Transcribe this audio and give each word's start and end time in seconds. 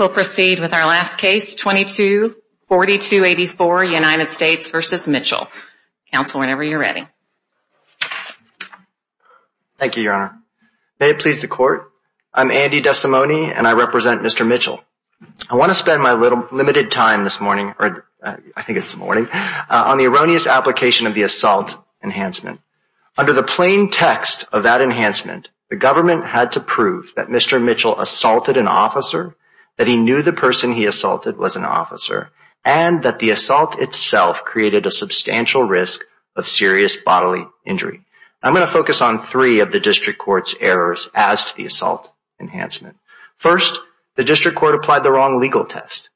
We'll 0.00 0.08
proceed 0.08 0.58
with 0.60 0.72
our 0.72 0.86
last 0.86 1.18
case, 1.18 1.62
22-4284 1.62 3.92
United 3.92 4.30
States 4.30 4.70
v. 4.70 4.78
Mitchell. 5.10 5.46
Counsel, 6.10 6.40
whenever 6.40 6.62
you're 6.62 6.78
ready. 6.78 7.06
Thank 9.76 9.98
you, 9.98 10.04
Your 10.04 10.14
Honor. 10.14 10.38
May 11.00 11.10
it 11.10 11.18
please 11.18 11.42
the 11.42 11.48
Court, 11.48 11.92
I'm 12.32 12.50
Andy 12.50 12.80
DeSimone 12.80 13.54
and 13.54 13.68
I 13.68 13.74
represent 13.74 14.22
Mr. 14.22 14.48
Mitchell. 14.48 14.82
I 15.50 15.56
want 15.56 15.70
to 15.70 15.74
spend 15.74 16.02
my 16.02 16.14
little 16.14 16.48
limited 16.50 16.90
time 16.90 17.22
this 17.22 17.38
morning, 17.38 17.74
or 17.78 18.06
uh, 18.22 18.36
I 18.56 18.62
think 18.62 18.78
it's 18.78 18.92
the 18.92 18.98
morning, 18.98 19.28
uh, 19.30 19.64
on 19.68 19.98
the 19.98 20.06
erroneous 20.06 20.46
application 20.46 21.08
of 21.08 21.14
the 21.14 21.24
assault 21.24 21.76
enhancement. 22.02 22.62
Under 23.18 23.34
the 23.34 23.42
plain 23.42 23.90
text 23.90 24.46
of 24.50 24.62
that 24.62 24.80
enhancement, 24.80 25.50
the 25.68 25.76
government 25.76 26.24
had 26.24 26.52
to 26.52 26.60
prove 26.60 27.12
that 27.16 27.28
Mr. 27.28 27.62
Mitchell 27.62 28.00
assaulted 28.00 28.56
an 28.56 28.66
officer, 28.66 29.36
that 29.80 29.88
he 29.88 29.96
knew 29.96 30.20
the 30.20 30.34
person 30.34 30.74
he 30.74 30.84
assaulted 30.84 31.38
was 31.38 31.56
an 31.56 31.64
officer, 31.64 32.28
and 32.66 33.04
that 33.04 33.18
the 33.18 33.30
assault 33.30 33.80
itself 33.80 34.44
created 34.44 34.84
a 34.84 34.90
substantial 34.90 35.64
risk 35.64 36.02
of 36.36 36.46
serious 36.46 36.98
bodily 36.98 37.46
injury. 37.64 38.04
I'm 38.42 38.52
going 38.52 38.66
to 38.66 38.70
focus 38.70 39.00
on 39.00 39.18
three 39.18 39.60
of 39.60 39.72
the 39.72 39.80
District 39.80 40.18
Court's 40.18 40.54
errors 40.60 41.08
as 41.14 41.46
to 41.46 41.56
the 41.56 41.64
assault 41.64 42.12
enhancement. 42.38 42.98
First, 43.38 43.80
the 44.16 44.24
District 44.24 44.54
Court 44.54 44.74
applied 44.74 45.02
the 45.02 45.12
wrong 45.12 45.40
legal 45.40 45.64
test. 45.64 46.10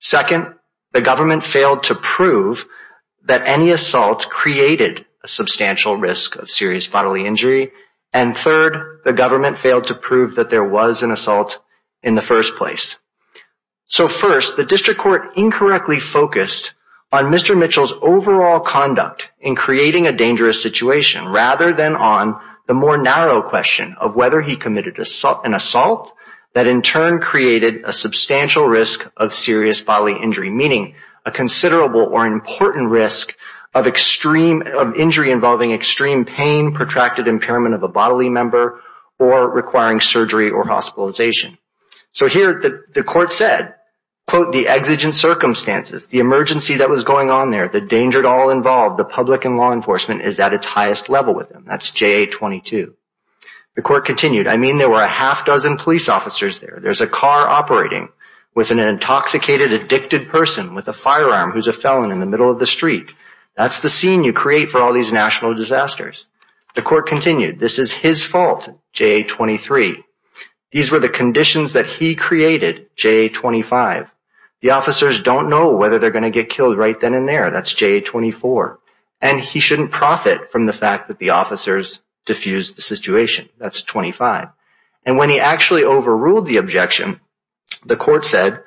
Second, 0.00 0.52
the 0.90 1.00
government 1.00 1.44
failed 1.44 1.84
to 1.84 1.94
prove 1.94 2.66
that 3.26 3.46
any 3.46 3.70
assault 3.70 4.28
created 4.28 5.06
a 5.22 5.28
substantial 5.28 5.96
risk 5.96 6.34
of 6.34 6.50
serious 6.50 6.88
bodily 6.88 7.24
injury. 7.24 7.70
And 8.12 8.36
third, 8.36 9.02
the 9.04 9.12
government 9.12 9.56
failed 9.56 9.86
to 9.86 9.94
prove 9.94 10.34
that 10.34 10.50
there 10.50 10.64
was 10.64 11.04
an 11.04 11.12
assault 11.12 11.60
in 12.02 12.16
the 12.16 12.20
first 12.20 12.56
place. 12.56 12.98
So 13.86 14.08
first, 14.08 14.56
the 14.56 14.64
District 14.64 14.98
Court 14.98 15.36
incorrectly 15.36 16.00
focused 16.00 16.74
on 17.12 17.26
Mr. 17.26 17.56
Mitchell's 17.56 17.94
overall 18.00 18.60
conduct 18.60 19.30
in 19.40 19.54
creating 19.54 20.06
a 20.06 20.16
dangerous 20.16 20.62
situation, 20.62 21.28
rather 21.28 21.72
than 21.72 21.94
on 21.94 22.40
the 22.66 22.74
more 22.74 22.96
narrow 22.96 23.42
question 23.42 23.94
of 24.00 24.16
whether 24.16 24.40
he 24.40 24.56
committed 24.56 24.98
an 24.98 25.54
assault 25.54 26.12
that 26.54 26.66
in 26.66 26.82
turn 26.82 27.20
created 27.20 27.82
a 27.84 27.92
substantial 27.92 28.66
risk 28.66 29.06
of 29.16 29.34
serious 29.34 29.80
bodily 29.80 30.20
injury, 30.20 30.50
meaning 30.50 30.94
a 31.26 31.30
considerable 31.30 32.02
or 32.02 32.26
important 32.26 32.90
risk 32.90 33.36
of 33.74 33.86
extreme 33.86 34.62
of 34.62 34.94
injury 34.94 35.30
involving 35.30 35.72
extreme 35.72 36.24
pain, 36.24 36.74
protracted 36.74 37.28
impairment 37.28 37.74
of 37.74 37.82
a 37.82 37.88
bodily 37.88 38.28
member, 38.28 38.80
or 39.18 39.50
requiring 39.50 40.00
surgery 40.00 40.50
or 40.50 40.64
hospitalization. 40.66 41.58
So 42.10 42.28
here, 42.28 42.82
the 42.94 43.02
Court 43.02 43.32
said, 43.32 43.74
quote, 44.26 44.52
the 44.52 44.68
exigent 44.68 45.14
circumstances, 45.14 46.08
the 46.08 46.20
emergency 46.20 46.78
that 46.78 46.90
was 46.90 47.04
going 47.04 47.30
on 47.30 47.50
there, 47.50 47.68
the 47.68 47.80
danger 47.80 48.22
to 48.22 48.28
all 48.28 48.50
involved, 48.50 48.98
the 48.98 49.04
public 49.04 49.44
and 49.44 49.56
law 49.56 49.72
enforcement 49.72 50.22
is 50.22 50.40
at 50.40 50.54
its 50.54 50.66
highest 50.66 51.08
level 51.08 51.34
with 51.34 51.50
him. 51.50 51.64
That's 51.66 51.90
JA-22. 51.90 52.94
The 53.76 53.82
Court 53.82 54.04
continued, 54.04 54.46
I 54.46 54.56
mean, 54.56 54.78
there 54.78 54.90
were 54.90 55.02
a 55.02 55.08
half 55.08 55.44
dozen 55.44 55.76
police 55.76 56.08
officers 56.08 56.60
there. 56.60 56.78
There's 56.80 57.00
a 57.00 57.08
car 57.08 57.48
operating 57.48 58.08
with 58.54 58.70
an 58.70 58.78
intoxicated, 58.78 59.72
addicted 59.72 60.28
person 60.28 60.74
with 60.74 60.86
a 60.86 60.92
firearm 60.92 61.50
who's 61.50 61.66
a 61.66 61.72
felon 61.72 62.12
in 62.12 62.20
the 62.20 62.26
middle 62.26 62.50
of 62.50 62.60
the 62.60 62.66
street. 62.66 63.10
That's 63.56 63.80
the 63.80 63.88
scene 63.88 64.22
you 64.24 64.32
create 64.32 64.70
for 64.70 64.80
all 64.80 64.92
these 64.92 65.12
national 65.12 65.54
disasters. 65.54 66.26
The 66.76 66.82
Court 66.82 67.06
continued, 67.08 67.58
this 67.58 67.78
is 67.78 67.92
his 67.92 68.24
fault, 68.24 68.68
JA-23. 68.92 70.02
These 70.70 70.90
were 70.90 71.00
the 71.00 71.08
conditions 71.08 71.74
that 71.74 71.86
he 71.86 72.14
created, 72.16 72.90
JA-25. 72.96 74.10
The 74.64 74.70
officers 74.70 75.20
don't 75.20 75.50
know 75.50 75.76
whether 75.76 75.98
they're 75.98 76.10
going 76.10 76.24
to 76.24 76.30
get 76.30 76.48
killed 76.48 76.78
right 76.78 76.98
then 76.98 77.12
and 77.12 77.28
there. 77.28 77.50
That's 77.50 77.74
JA-24. 77.74 78.78
And 79.20 79.38
he 79.42 79.60
shouldn't 79.60 79.90
profit 79.90 80.50
from 80.50 80.64
the 80.64 80.72
fact 80.72 81.08
that 81.08 81.18
the 81.18 81.30
officers 81.30 82.00
diffused 82.24 82.74
the 82.74 82.80
situation. 82.80 83.50
That's 83.58 83.82
25. 83.82 84.48
And 85.04 85.18
when 85.18 85.28
he 85.28 85.38
actually 85.38 85.84
overruled 85.84 86.46
the 86.46 86.56
objection, 86.56 87.20
the 87.84 87.98
Court 87.98 88.24
said, 88.24 88.62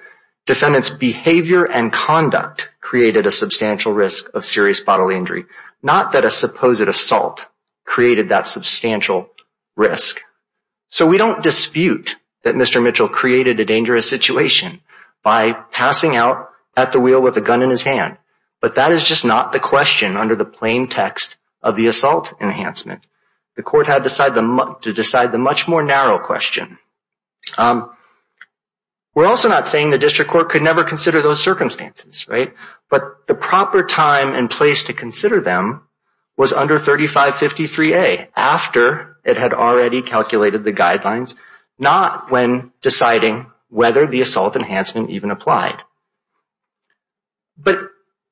defendant's 0.46 0.92
behavior 0.92 1.66
and 1.66 1.92
conduct 1.92 2.70
created 2.80 3.26
a 3.26 3.32
substantial 3.32 3.92
risk 3.92 4.30
of 4.36 4.46
serious 4.46 4.80
bodily 4.80 5.16
injury, 5.16 5.46
not 5.82 6.12
that 6.12 6.26
a 6.26 6.30
supposed 6.30 6.88
assault 6.88 7.48
created 7.86 8.30
that 8.30 8.46
substantial 8.46 9.32
risk. 9.76 10.22
So 10.90 11.08
we 11.08 11.18
don't 11.18 11.42
dispute 11.42 12.18
that 12.44 12.54
Mr. 12.54 12.84
Mitchell 12.84 13.10
created 13.10 13.60
a 13.60 13.66
dangerous 13.66 14.08
situation 14.08 14.80
by 15.28 15.52
passing 15.52 16.16
out 16.16 16.52
at 16.78 16.94
the 16.94 17.02
wheel 17.02 17.22
with 17.22 17.36
a 17.36 17.42
gun 17.42 17.62
in 17.62 17.70
his 17.70 17.84
hand. 17.84 18.18
But 18.62 18.76
that 18.76 18.94
is 18.94 19.04
just 19.04 19.26
not 19.26 19.52
the 19.52 19.60
question 19.60 20.16
under 20.16 20.38
the 20.38 20.46
plain 20.46 20.88
text 20.88 21.36
of 21.62 21.76
the 21.76 21.88
assault 21.88 22.34
enhancement. 22.40 23.06
The 23.58 23.62
Court 23.62 23.88
had 23.88 24.06
to 24.06 24.94
decide 24.94 25.32
the 25.34 25.38
much 25.38 25.68
more 25.68 25.84
narrow 25.84 26.18
question. 26.18 26.78
Um, 27.58 27.92
we're 29.14 29.26
also 29.26 29.50
not 29.50 29.68
saying 29.68 29.90
the 29.90 29.98
District 29.98 30.32
Court 30.32 30.48
could 30.48 30.62
never 30.62 30.86
consider 30.86 31.22
those 31.22 31.44
circumstances, 31.44 32.30
right? 32.30 32.54
But 32.90 33.28
the 33.28 33.36
proper 33.36 33.84
time 33.84 34.34
and 34.34 34.50
place 34.50 34.84
to 34.84 34.94
consider 34.94 35.42
them 35.42 35.82
was 36.38 36.54
under 36.54 36.80
3553A, 36.80 38.30
after 38.34 39.18
it 39.26 39.36
had 39.36 39.54
already 39.54 40.04
calculated 40.04 40.64
the 40.64 40.72
guidelines, 40.72 41.36
not 41.78 42.32
when 42.32 42.72
deciding 42.82 43.48
whether 43.70 44.08
the 44.08 44.22
assault 44.22 44.56
enhancement 44.56 45.10
even 45.10 45.32
applied. 45.32 45.82
But 47.58 47.80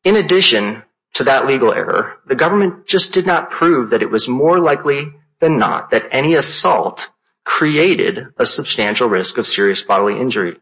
in 0.03 0.15
addition 0.15 0.83
to 1.15 1.25
that 1.25 1.45
legal 1.47 1.73
error, 1.73 2.17
the 2.25 2.35
government 2.35 2.87
just 2.87 3.13
did 3.13 3.25
not 3.25 3.51
prove 3.51 3.89
that 3.89 4.01
it 4.01 4.11
was 4.11 4.27
more 4.27 4.59
likely 4.59 5.13
than 5.39 5.57
not 5.57 5.91
that 5.91 6.07
any 6.11 6.35
assault 6.35 7.09
created 7.43 8.27
a 8.37 8.45
substantial 8.45 9.07
risk 9.07 9.37
of 9.37 9.47
serious 9.47 9.83
bodily 9.83 10.19
injury. 10.19 10.57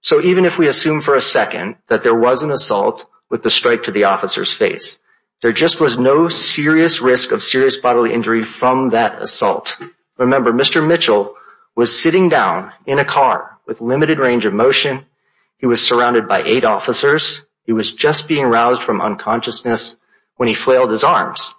So 0.00 0.22
even 0.22 0.44
if 0.44 0.58
we 0.58 0.68
assume 0.68 1.00
for 1.00 1.14
a 1.14 1.22
second 1.22 1.76
that 1.88 2.02
there 2.02 2.14
was 2.14 2.42
an 2.42 2.50
assault 2.50 3.06
with 3.30 3.42
the 3.42 3.50
strike 3.50 3.84
to 3.84 3.90
the 3.90 4.04
officer's 4.04 4.52
face, 4.52 5.00
there 5.42 5.52
just 5.52 5.80
was 5.80 5.98
no 5.98 6.28
serious 6.28 7.00
risk 7.00 7.32
of 7.32 7.42
serious 7.42 7.76
bodily 7.78 8.12
injury 8.12 8.42
from 8.42 8.90
that 8.90 9.20
assault. 9.20 9.78
Remember, 10.16 10.52
Mr. 10.52 10.86
Mitchell 10.86 11.34
was 11.74 12.00
sitting 12.00 12.28
down 12.28 12.72
in 12.86 12.98
a 12.98 13.04
car 13.04 13.55
with 13.66 13.80
limited 13.80 14.18
range 14.18 14.46
of 14.46 14.54
motion. 14.54 15.04
He 15.58 15.66
was 15.66 15.86
surrounded 15.86 16.28
by 16.28 16.42
eight 16.42 16.64
officers. 16.64 17.42
He 17.64 17.72
was 17.72 17.92
just 17.92 18.28
being 18.28 18.46
roused 18.46 18.82
from 18.82 19.00
unconsciousness 19.00 19.96
when 20.36 20.48
he 20.48 20.54
flailed 20.54 20.90
his 20.90 21.04
arms. 21.04 21.54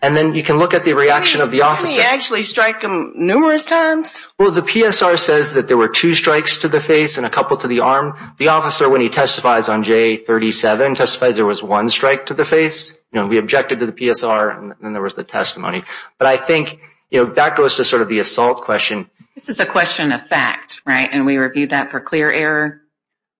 And 0.00 0.16
then 0.16 0.36
you 0.36 0.44
can 0.44 0.58
look 0.58 0.74
at 0.74 0.84
the 0.84 0.92
reaction 0.92 1.40
of 1.40 1.50
the 1.50 1.62
officer. 1.62 1.86
Didn't 1.86 2.02
he 2.02 2.14
actually 2.14 2.42
strike 2.44 2.82
him 2.82 3.14
numerous 3.16 3.66
times? 3.66 4.24
Well, 4.38 4.52
the 4.52 4.60
PSR 4.60 5.18
says 5.18 5.54
that 5.54 5.66
there 5.66 5.76
were 5.76 5.88
two 5.88 6.14
strikes 6.14 6.58
to 6.58 6.68
the 6.68 6.78
face 6.78 7.16
and 7.16 7.26
a 7.26 7.30
couple 7.30 7.56
to 7.56 7.66
the 7.66 7.80
arm. 7.80 8.16
The 8.36 8.48
officer, 8.48 8.88
when 8.88 9.00
he 9.00 9.08
testifies 9.08 9.68
on 9.68 9.82
J37, 9.82 10.96
testifies 10.96 11.34
there 11.34 11.44
was 11.44 11.64
one 11.64 11.90
strike 11.90 12.26
to 12.26 12.34
the 12.34 12.44
face. 12.44 13.02
You 13.12 13.20
know, 13.20 13.26
we 13.26 13.38
objected 13.38 13.80
to 13.80 13.86
the 13.86 13.92
PSR, 13.92 14.56
and 14.56 14.74
then 14.80 14.92
there 14.92 15.02
was 15.02 15.16
the 15.16 15.24
testimony. 15.24 15.82
But 16.16 16.28
I 16.28 16.36
think 16.36 16.78
that 17.10 17.56
goes 17.56 17.76
to 17.76 17.84
sort 17.84 18.02
of 18.02 18.08
the 18.08 18.18
assault 18.18 18.62
question. 18.62 19.10
This 19.34 19.48
is 19.48 19.60
a 19.60 19.66
question 19.66 20.12
of 20.12 20.26
fact, 20.26 20.82
right? 20.84 21.08
And 21.10 21.26
we 21.26 21.36
reviewed 21.36 21.70
that 21.70 21.90
for 21.90 22.00
clear 22.00 22.30
error? 22.30 22.82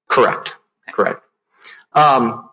Correct. 0.09 0.55
Correct. 0.93 1.23
Um, 1.93 2.49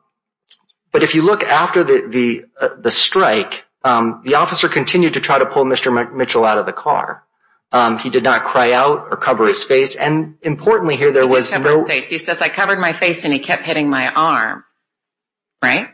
but 0.92 1.04
if 1.04 1.16
you 1.16 1.22
look 1.22 1.44
after 1.44 1.84
the 1.84 2.46
uh 2.60 2.70
the 2.80 2.92
strike, 2.92 3.66
um, 3.84 4.22
the 4.24 4.36
officer 4.36 4.68
continued 4.68 5.14
to 5.14 5.22
try 5.22 5.38
to 5.38 5.46
pull 5.46 5.64
Mr. 5.64 6.14
Mitchell 6.14 6.44
out 6.44 6.58
of 6.58 6.66
the 6.66 6.74
car. 6.74 7.24
Um, 7.72 8.00
he 8.00 8.10
did 8.10 8.24
not 8.24 8.44
cry 8.46 8.72
out 8.72 9.08
or 9.12 9.18
cover 9.18 9.48
his 9.48 9.64
face. 9.64 9.96
And 9.96 10.38
importantly 10.42 10.96
here, 10.96 11.12
there 11.12 11.28
was 11.28 11.52
no... 11.52 11.58
He 11.58 11.64
did 11.64 11.70
cover 11.70 11.78
his 11.80 11.88
face. 11.88 12.10
He 12.10 12.18
says, 12.20 12.42
I 12.42 12.50
covered 12.50 12.80
my 12.80 12.94
face 12.94 13.26
and 13.26 13.34
he 13.34 13.40
kept 13.40 13.66
hitting 13.66 13.90
my 13.90 14.08
arm. 14.08 14.64
Right? 15.62 15.90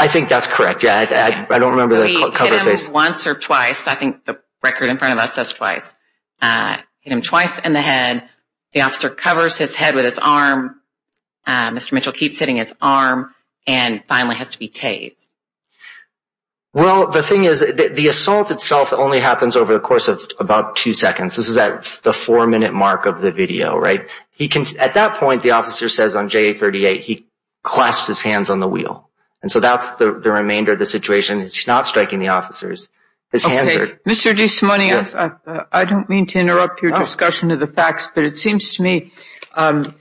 I 0.00 0.08
think 0.08 0.30
that's 0.30 0.48
correct. 0.48 0.82
Yeah, 0.82 1.46
I 1.50 1.58
don't 1.58 1.72
remember 1.72 2.00
the 2.00 2.32
cover 2.34 2.50
face. 2.50 2.60
So 2.60 2.64
he 2.64 2.70
hit 2.70 2.86
him 2.86 2.92
once 2.94 3.26
or 3.26 3.34
twice. 3.34 3.86
I 3.86 3.94
think 3.94 4.24
the 4.24 4.40
record 4.62 4.88
in 4.88 4.96
front 4.96 5.12
of 5.12 5.22
us 5.22 5.34
says 5.34 5.52
twice. 5.52 5.94
Uh, 6.40 6.78
hit 7.00 7.12
him 7.12 7.20
twice 7.20 7.58
in 7.58 7.74
the 7.74 7.82
head. 7.82 8.28
The 8.72 8.82
officer 8.82 9.10
covers 9.10 9.58
his 9.58 9.74
head 9.74 9.94
with 9.94 10.06
his 10.06 10.18
arm. 10.18 10.80
Uh, 11.46 11.70
Mr. 11.70 11.92
Mitchell 11.92 12.14
keeps 12.14 12.38
hitting 12.38 12.56
his 12.56 12.72
arm 12.80 13.34
and 13.66 14.02
finally 14.08 14.36
has 14.36 14.52
to 14.52 14.58
be 14.58 14.68
tased. 14.68 15.16
Well, 16.72 17.08
the 17.08 17.22
thing 17.22 17.44
is, 17.44 17.60
the 17.60 18.06
assault 18.06 18.52
itself 18.52 18.92
only 18.92 19.18
happens 19.18 19.56
over 19.56 19.74
the 19.74 19.80
course 19.80 20.06
of 20.06 20.22
about 20.38 20.76
two 20.76 20.92
seconds. 20.92 21.36
This 21.36 21.48
is 21.48 21.58
at 21.58 21.82
the 22.04 22.12
four-minute 22.12 22.72
mark 22.72 23.06
of 23.06 23.20
the 23.20 23.32
video, 23.32 23.76
right? 23.76 24.08
He 24.36 24.48
can 24.48 24.64
at 24.78 24.94
that 24.94 25.16
point, 25.16 25.42
the 25.42 25.50
officer 25.50 25.88
says 25.88 26.14
on 26.14 26.30
J38, 26.30 27.00
he 27.00 27.26
clasps 27.62 28.06
his 28.06 28.22
hands 28.22 28.50
on 28.50 28.60
the 28.60 28.68
wheel. 28.68 29.09
And 29.42 29.50
so 29.50 29.60
that's 29.60 29.96
the 29.96 30.12
remainder 30.12 30.72
of 30.72 30.78
the 30.78 30.86
situation. 30.86 31.40
He's 31.40 31.66
not 31.66 31.88
striking 31.88 32.18
the 32.18 32.28
officers. 32.28 32.88
His 33.32 33.44
hands 33.44 33.76
are... 33.76 33.82
Okay. 33.84 33.94
Mr. 34.06 34.34
DeSimone, 34.34 35.66
I 35.72 35.84
don't 35.84 36.08
mean 36.08 36.26
to 36.28 36.38
interrupt 36.38 36.82
your 36.82 36.98
discussion 36.98 37.50
of 37.50 37.60
the 37.60 37.66
facts, 37.66 38.10
but 38.14 38.24
it 38.24 38.38
seems 38.38 38.74
to 38.74 38.82
me 38.82 39.12
um, 39.54 39.94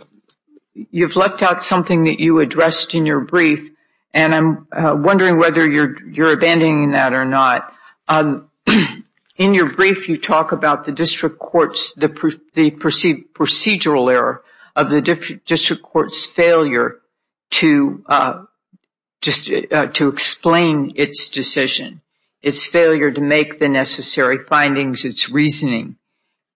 you've 0.73 1.15
left 1.15 1.41
out 1.41 1.61
something 1.61 2.05
that 2.05 2.19
you 2.19 2.39
addressed 2.39 2.95
in 2.95 3.05
your 3.05 3.21
brief, 3.21 3.71
and 4.13 4.33
I'm 4.33 4.67
uh, 4.71 4.95
wondering 4.97 5.37
whether 5.37 5.67
you're 5.67 6.31
abandoning 6.31 6.91
that 6.91 7.13
or 7.13 7.25
not. 7.25 7.73
Um, 8.07 8.49
in 9.37 9.53
your 9.53 9.73
brief, 9.73 10.09
you 10.09 10.17
talk 10.17 10.51
about 10.51 10.85
the 10.85 10.91
district 10.91 11.39
court's, 11.39 11.93
the 11.93 12.09
procedural 12.09 14.11
error 14.11 14.43
of 14.75 14.89
the 14.89 15.39
district 15.45 15.83
court's 15.83 16.25
failure 16.25 16.99
to 17.51 18.03
uh, 18.07 18.43
Uh, 19.27 19.87
explain 20.07 20.93
its 20.95 21.27
decision, 21.27 21.99
its 22.41 22.65
failure 22.65 23.11
to 23.11 23.19
make 23.19 23.59
the 23.59 23.67
necessary 23.67 24.45
findings, 24.45 25.03
its 25.03 25.29
reasoning. 25.29 25.97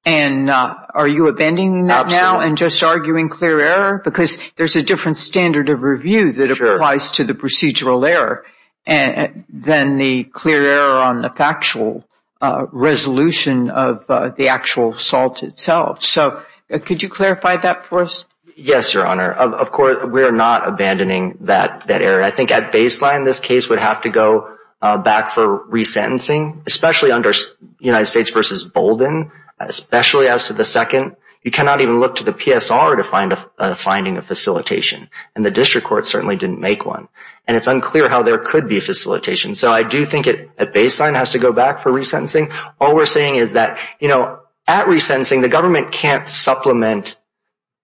And 0.06 0.50
uh, 0.50 0.76
are 0.94 1.08
you 1.08 1.28
abandoning 1.28 1.88
that 1.88 2.08
now 2.08 2.40
and 2.40 2.58
just 2.58 2.82
arguing 2.82 3.28
clear 3.28 3.60
error? 3.60 4.02
Because 4.04 4.38
there's 4.56 4.78
a 4.78 4.84
different 4.84 5.18
standard 5.18 5.68
of 5.70 5.82
review 5.82 6.32
that 6.34 6.52
applies 6.52 7.12
to 7.12 7.26
the 7.26 7.34
procedural 7.34 8.08
error 8.08 8.46
uh, 8.88 9.28
than 9.50 9.98
the 9.98 10.24
clear 10.24 10.66
error 10.66 11.00
on 11.00 11.22
the 11.22 11.30
factual 11.30 12.06
resolution 12.42 13.70
of 13.70 14.08
the 14.08 14.48
actual 14.50 14.94
assault 14.94 15.44
itself. 15.44 16.02
So 16.02 16.44
could 16.70 17.04
you 17.04 17.10
clarify 17.10 17.58
that 17.58 17.86
for 17.86 18.02
us? 18.02 18.26
Yes, 18.56 18.94
Your 18.94 19.06
Honor. 19.06 19.32
Of 19.32 19.72
course, 19.72 20.06
we 20.06 20.24
are 20.24 20.32
not 20.32 20.68
abandoning 20.68 21.38
that 21.42 21.90
error. 21.90 22.22
I 22.22 22.32
think 22.32 22.52
at 22.52 22.72
baseline, 22.72 23.26
this 23.26 23.40
case 23.40 23.70
would 23.70 23.80
have 23.80 24.02
to 24.02 24.10
go 24.10 24.58
uh, 24.82 24.98
back 24.98 25.30
for 25.32 25.66
resentencing, 25.68 26.64
especially 26.68 27.12
under 27.12 27.32
United 27.80 28.06
States 28.06 28.30
v. 28.30 28.70
Bolden, 28.74 29.32
especially 29.60 30.28
as 30.28 30.46
to 30.46 30.54
the 30.54 30.66
second. 30.66 31.16
You 31.42 31.52
cannot 31.52 31.82
even 31.82 32.00
look 32.00 32.16
to 32.16 32.24
the 32.24 32.32
PSR 32.32 32.98
to 32.98 33.04
find 33.04 33.34
a 33.58 33.76
finding 33.76 34.18
of 34.18 34.26
facilitation, 34.26 35.10
and 35.36 35.44
the 35.44 35.52
district 35.52 35.86
court 35.88 36.08
certainly 36.08 36.38
didn't 36.38 36.62
make 36.62 36.86
one. 36.86 37.10
And 37.46 37.58
it's 37.58 37.68
unclear 37.68 38.08
how 38.08 38.24
there 38.24 38.38
could 38.38 38.70
be 38.70 38.80
facilitation. 38.80 39.54
So 39.54 39.72
I 39.72 39.84
do 39.84 40.06
think 40.06 40.28
at 40.28 40.74
baseline 40.74 41.16
has 41.16 41.32
to 41.32 41.40
go 41.40 41.52
back 41.52 41.80
for 41.80 41.92
resentencing. 41.92 42.54
All 42.80 42.96
we're 42.96 43.06
saying 43.06 43.36
is 43.36 43.54
that, 43.54 43.78
you 44.00 44.08
know, 44.08 44.40
at 44.66 44.86
resentencing, 44.86 45.42
the 45.42 45.50
government 45.50 45.92
can't 45.92 46.30
supplement 46.30 47.18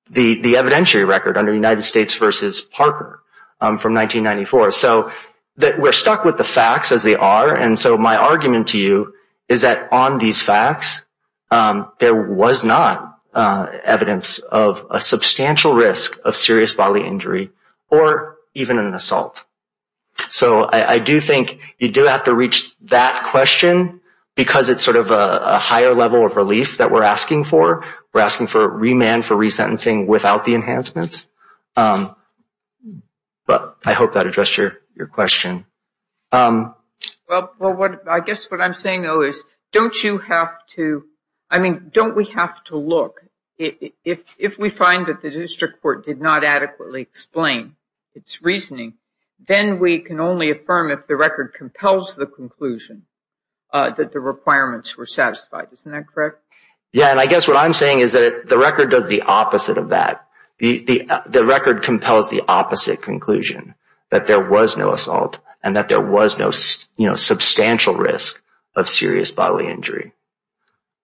the 0.10 0.54
evidentiary 0.56 1.08
record 1.08 1.38
under 1.38 1.54
United 1.54 1.84
States 1.84 2.16
v. 2.16 2.52
Parker 2.72 3.22
um, 3.62 3.78
from 3.78 3.94
1994. 3.94 4.72
So 4.72 5.12
that 5.58 5.80
we're 5.80 5.92
stuck 5.92 6.24
with 6.24 6.38
the 6.38 6.44
facts 6.44 6.92
as 6.92 7.04
they 7.04 7.16
are. 7.16 7.54
And 7.54 7.78
so 7.78 7.98
my 7.98 8.16
argument 8.16 8.70
to 8.70 8.80
you 8.80 9.14
is 9.48 9.62
that 9.62 9.92
on 9.92 10.18
these 10.18 10.42
facts, 10.42 11.04
um, 11.52 11.92
there 12.00 12.16
was 12.16 12.64
not 12.64 13.20
uh, 13.34 13.68
evidence 13.84 14.40
of 14.40 14.88
a 14.90 15.02
substantial 15.02 15.74
risk 15.74 16.18
of 16.24 16.36
serious 16.36 16.74
bodily 16.74 17.06
injury 17.06 17.52
or 17.90 18.38
even 18.54 18.80
an 18.80 18.94
assault. 18.94 19.44
So 20.16 20.68
I 20.70 21.00
do 21.00 21.20
think 21.20 21.60
you 21.78 21.90
do 21.90 22.06
have 22.06 22.26
to 22.26 22.36
reach 22.36 22.70
that 22.82 23.24
question 23.28 23.99
because 24.40 24.70
it's 24.70 24.82
sort 24.82 24.96
of 24.96 25.12
a 25.12 25.60
higher 25.60 25.94
level 25.94 26.26
of 26.26 26.38
relief 26.38 26.78
that 26.78 26.92
we're 26.92 27.04
asking 27.04 27.44
for. 27.44 27.84
We're 28.14 28.22
asking 28.22 28.48
for 28.48 28.66
remand 28.66 29.26
for 29.26 29.36
resentencing 29.36 30.08
without 30.08 30.46
the 30.46 30.56
enhancements. 30.56 31.28
Um, 31.76 32.16
but 33.46 33.76
I 33.86 33.92
hope 33.92 34.14
that 34.14 34.28
addressed 34.28 34.56
your 34.56 34.72
question. 35.12 35.66
Um, 36.32 36.74
well, 37.28 38.00
I 38.10 38.22
guess 38.22 38.46
what 38.50 38.62
I'm 38.62 38.76
saying, 38.76 39.02
though, 39.02 39.24
is 39.24 39.44
don't 39.74 40.02
you 40.06 40.20
have 40.20 40.52
to, 40.76 41.04
I 41.50 41.60
mean, 41.60 41.92
don't 41.94 42.16
we 42.16 42.28
have 42.28 42.64
to 42.66 42.78
look? 42.78 43.22
If 43.58 44.58
we 44.58 44.70
find 44.70 45.08
that 45.08 45.22
the 45.22 45.32
district 45.32 45.82
court 45.82 46.06
did 46.06 46.22
not 46.22 46.46
adequately 46.46 47.02
explain 47.02 47.76
its 48.16 48.42
reasoning, 48.42 48.94
then 49.50 49.80
we 49.80 50.00
can 50.00 50.22
only 50.22 50.50
affirm 50.52 50.92
if 50.92 51.08
the 51.08 51.18
record 51.18 51.54
compels 51.54 52.16
the 52.16 52.26
conclusion 52.26 53.04
Uh, 53.72 53.94
that 53.94 54.12
the 54.12 54.20
requirements 54.20 54.98
were 54.98 55.06
satisfied. 55.06 55.68
Isn't 55.72 55.92
that 55.92 56.08
correct? 56.08 56.40
Yeah, 56.92 57.12
and 57.12 57.20
I 57.20 57.28
guess 57.28 57.48
what 57.48 57.56
I'm 57.56 57.74
saying 57.74 58.00
is 58.00 58.14
that 58.14 58.50
the 58.50 58.58
record 58.58 58.90
does 58.90 59.08
the 59.08 59.22
opposite 59.22 59.78
of 59.78 59.90
that. 59.90 60.26
Uh, 60.62 61.22
the 61.28 61.46
record 61.46 61.84
compels 61.84 62.30
the 62.30 62.42
opposite 62.48 63.02
conclusion, 63.02 63.76
that 64.10 64.26
there 64.26 64.44
was 64.44 64.76
no 64.76 64.92
assault 64.92 65.40
and 65.64 65.76
that 65.76 65.88
there 65.88 66.02
was 66.02 66.40
no 66.40 66.52
you 66.98 67.08
know 67.08 67.16
substantial 67.16 67.96
risk 67.96 68.42
of 68.76 68.90
serious 68.90 69.32
bodily 69.32 69.68
injury. 69.68 70.14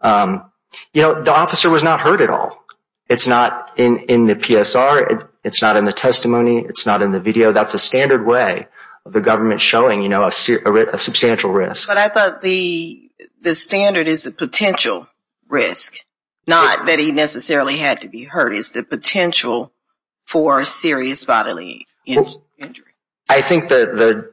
Um, 0.02 0.52
you 0.94 1.02
know, 1.02 1.22
the 1.22 1.34
officer 1.34 1.70
was 1.70 1.84
not 1.84 2.02
hurt 2.02 2.22
at 2.22 2.30
all. 2.30 2.64
It's 3.08 3.28
not 3.28 3.74
in 3.78 4.26
the 4.26 4.36
PSR. 4.36 5.30
It's 5.44 5.62
not 5.62 5.78
in 5.78 5.86
the 5.86 5.94
testimony. 5.94 6.60
It's 6.60 6.86
not 6.86 7.02
in 7.02 7.12
the 7.12 7.20
video. 7.20 7.52
That's 7.52 7.76
a 7.76 7.80
standard 7.80 8.26
way 8.26 8.68
of 9.06 9.14
the 9.14 9.22
government 9.22 9.62
showing, 9.62 10.02
you 10.02 10.10
know, 10.10 10.26
a 10.26 10.32
substantial 10.32 11.52
risk. 11.52 11.88
But 11.88 11.98
I 11.98 12.10
thought 12.10 12.42
the 12.42 13.10
standard 13.54 14.08
is 14.08 14.26
a 14.26 14.32
potential 14.32 15.08
risk, 15.48 15.96
not 16.48 16.88
that 16.88 17.00
he 17.00 17.12
necessarily 17.12 17.78
had 17.78 18.02
to 18.02 18.08
be 18.08 18.24
hurt. 18.24 18.56
It's 18.56 18.72
the 18.72 18.84
potential 18.84 19.72
for 20.26 20.64
serious 20.64 21.24
bodily 21.26 21.86
injury. 22.06 22.94
I 23.30 23.42
think 23.42 23.70
the 23.70 24.32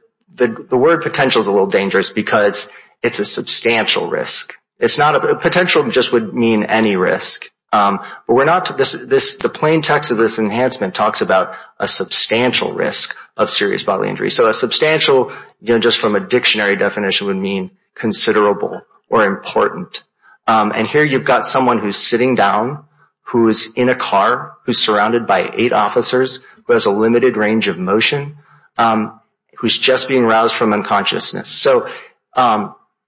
word 0.71 1.03
potential 1.03 1.41
is 1.41 1.47
a 1.47 1.51
little 1.51 1.67
dangerous 1.67 2.11
because 2.11 2.69
it's 3.03 3.19
a 3.19 3.25
substantial 3.25 4.09
risk. 4.09 4.55
It's 4.79 4.97
not 4.97 5.23
a 5.23 5.35
potential 5.35 5.87
just 5.91 6.11
would 6.11 6.33
mean 6.33 6.63
any 6.63 6.95
risk. 6.95 7.51
Um, 7.73 8.05
but 8.27 8.35
we're 8.35 8.45
not, 8.45 8.77
the 8.77 9.51
plain 9.51 9.81
text 9.81 10.11
of 10.11 10.17
this 10.17 10.37
enhancement 10.37 10.93
talks 10.93 11.21
about 11.21 11.55
a 11.79 11.87
substantial 11.87 12.71
risk 12.71 13.17
of 13.35 13.49
serious 13.49 13.83
bodily 13.83 14.09
injury. 14.09 14.29
So 14.29 14.47
a 14.47 14.53
substantial, 14.53 15.31
you 15.59 15.73
know, 15.73 15.79
just 15.79 15.97
from 15.97 16.15
a 16.15 16.19
dictionary 16.19 16.75
definition 16.75 17.25
would 17.27 17.35
mean 17.35 17.71
considerable 17.95 18.85
or 19.09 19.25
important. 19.25 20.03
Um, 20.45 20.71
and 20.75 20.87
here 20.87 21.03
you've 21.03 21.25
got 21.25 21.47
someone 21.47 21.79
who's 21.79 21.97
sitting 21.97 22.35
down, 22.35 22.85
who 23.23 23.47
is 23.47 23.71
in 23.75 23.89
a 23.89 23.95
car, 23.95 24.55
who's 24.65 24.77
surrounded 24.77 25.25
by 25.25 25.51
eight 25.55 25.73
officers, 25.73 26.41
who 26.65 26.73
has 26.73 26.85
a 26.85 26.91
limited 26.91 27.37
range 27.37 27.67
of 27.69 27.79
motion, 27.79 28.37
um, 28.77 29.19
who's 29.57 29.75
just 29.75 30.07
being 30.07 30.25
roused 30.25 30.53
from 30.53 30.73
unconsciousness. 30.73 31.49
So 31.49 31.89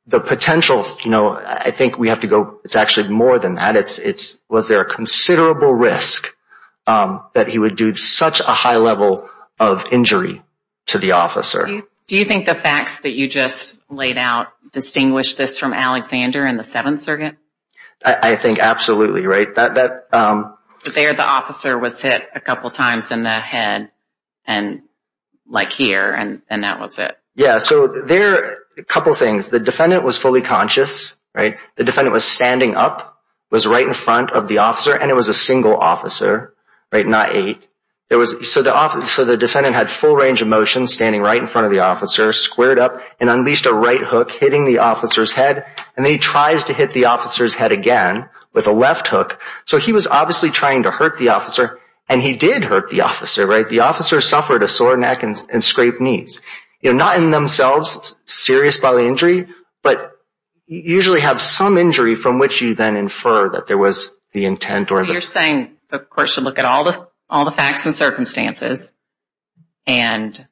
the 0.08 0.20
potential, 0.20 0.86
you 1.04 1.12
know, 1.12 1.36
I 1.36 1.72
think 1.72 1.98
we 1.98 2.10
have 2.10 2.22
to 2.22 2.28
go, 2.28 2.60
it's 2.64 2.76
actually 2.76 3.10
more 3.10 3.40
than 3.40 3.56
that. 3.56 3.76
It's, 3.76 4.00
it's 4.00 4.40
was 4.50 4.68
there 4.68 4.82
a 4.82 4.86
considerable 4.86 5.74
risk 5.74 6.36
that 6.86 7.48
he 7.48 7.58
would 7.58 7.76
do 7.76 7.94
such 7.96 8.40
a 8.40 8.44
high 8.44 8.78
level 8.78 9.28
of 9.60 9.92
injury 9.92 10.44
to 10.88 11.00
the 11.00 11.14
officer? 11.14 11.82
Do 12.08 12.18
you 12.18 12.26
think 12.26 12.46
the 12.46 12.56
facts 12.56 12.98
that 13.00 13.14
you 13.14 13.28
just 13.28 13.80
laid 13.90 14.18
out 14.18 14.50
distinguish 14.72 15.36
this 15.36 15.58
from 15.58 15.74
Alexander 15.74 16.46
in 16.46 16.58
the 16.58 16.64
Seventh 16.64 17.02
Circuit? 17.02 17.36
I 18.04 18.36
think 18.36 18.60
absolutely, 18.60 19.26
right? 19.26 19.56
That 19.56 19.76
that 19.76 20.08
um 20.12 20.58
there 20.94 21.14
the 21.14 21.26
officer 21.26 21.80
was 21.80 22.00
hit 22.00 22.28
a 22.36 22.40
couple 22.40 22.70
times 22.70 23.10
in 23.10 23.24
the 23.24 23.30
head 23.30 23.90
and 24.46 24.82
like 25.48 25.72
here, 25.72 26.14
and 26.14 26.42
that 26.50 26.80
was 26.80 27.00
it. 27.00 27.16
Yeah, 27.36 27.58
so 27.58 27.88
there 27.88 28.60
a 28.78 28.84
couple 28.84 29.14
things. 29.14 29.50
The 29.50 29.60
defendant 29.60 30.04
was 30.04 30.18
fully 30.18 30.42
conscious, 30.42 31.18
right? 31.34 31.58
The 31.76 31.84
defendant 31.84 32.14
was 32.14 32.24
standing 32.26 32.76
up, 32.76 33.22
was 33.52 33.68
right 33.68 33.86
in 33.86 33.94
front 33.94 34.32
of 34.32 34.48
the 34.48 34.60
officer, 34.60 34.96
and 34.96 35.10
it 35.10 35.16
was 35.16 35.30
a 35.30 35.34
single 35.34 35.76
officer, 35.78 36.54
right, 36.92 37.06
not 37.06 37.36
eight. 37.36 37.68
So 38.08 38.62
the 38.62 39.38
defendant 39.40 39.76
had 39.76 39.90
full 39.90 40.16
range 40.16 40.44
of 40.44 40.48
motion, 40.48 40.86
standing 40.86 41.22
right 41.22 41.42
in 41.42 41.48
front 41.48 41.66
of 41.66 41.72
the 41.72 41.80
officer, 41.80 42.34
squared 42.34 42.78
up, 42.78 43.02
and 43.20 43.30
unleashed 43.30 43.66
a 43.66 43.74
right 43.74 44.02
hook, 44.02 44.32
hitting 44.32 44.66
the 44.66 44.78
officer's 44.80 45.32
head. 45.32 45.66
And 45.98 46.06
then 46.06 46.12
he 46.12 46.20
tries 46.20 46.66
to 46.66 46.74
hit 46.74 46.94
the 46.94 47.06
officer's 47.06 47.56
head 47.56 47.72
again 47.72 48.30
with 48.54 48.68
a 48.68 48.72
left 48.72 49.08
hook. 49.08 49.42
So 49.66 49.80
he 49.80 49.92
was 49.92 50.06
obviously 50.06 50.52
trying 50.52 50.84
to 50.84 50.92
hurt 50.92 51.18
the 51.18 51.30
officer, 51.30 51.80
and 52.08 52.22
he 52.22 52.36
did 52.36 52.64
hurt 52.64 52.92
the 52.92 53.02
officer, 53.02 53.48
right? 53.48 53.68
The 53.68 53.80
officer 53.80 54.22
suffered 54.22 54.62
a 54.62 54.68
sore 54.68 54.98
neck 54.98 55.24
and 55.24 55.64
scraped 55.64 56.00
knees. 56.00 56.44
You 56.86 56.92
know, 56.92 56.98
not 57.00 57.18
in 57.18 57.32
themselves 57.32 58.16
serious 58.26 58.78
bodily 58.78 59.08
injury, 59.08 59.48
but 59.82 60.12
usually 60.68 61.22
have 61.22 61.42
some 61.42 61.80
injury 61.80 62.14
from 62.14 62.38
which 62.38 62.62
you 62.62 62.76
then 62.76 62.96
infer 62.96 63.50
that 63.50 63.66
there 63.66 63.78
was 63.80 64.12
the 64.34 64.46
intent. 64.46 64.92
Or 64.92 65.04
the... 65.04 65.14
You're 65.14 65.22
saying 65.22 65.78
the 65.90 65.98
court 65.98 66.30
should 66.30 66.44
look 66.44 66.60
at 66.60 66.66
all 66.66 66.84
the 66.84 67.08
all 67.28 67.44
the 67.46 67.50
facts 67.50 67.86
and 67.86 67.96
circumstances, 67.96 68.92
and 69.88 70.48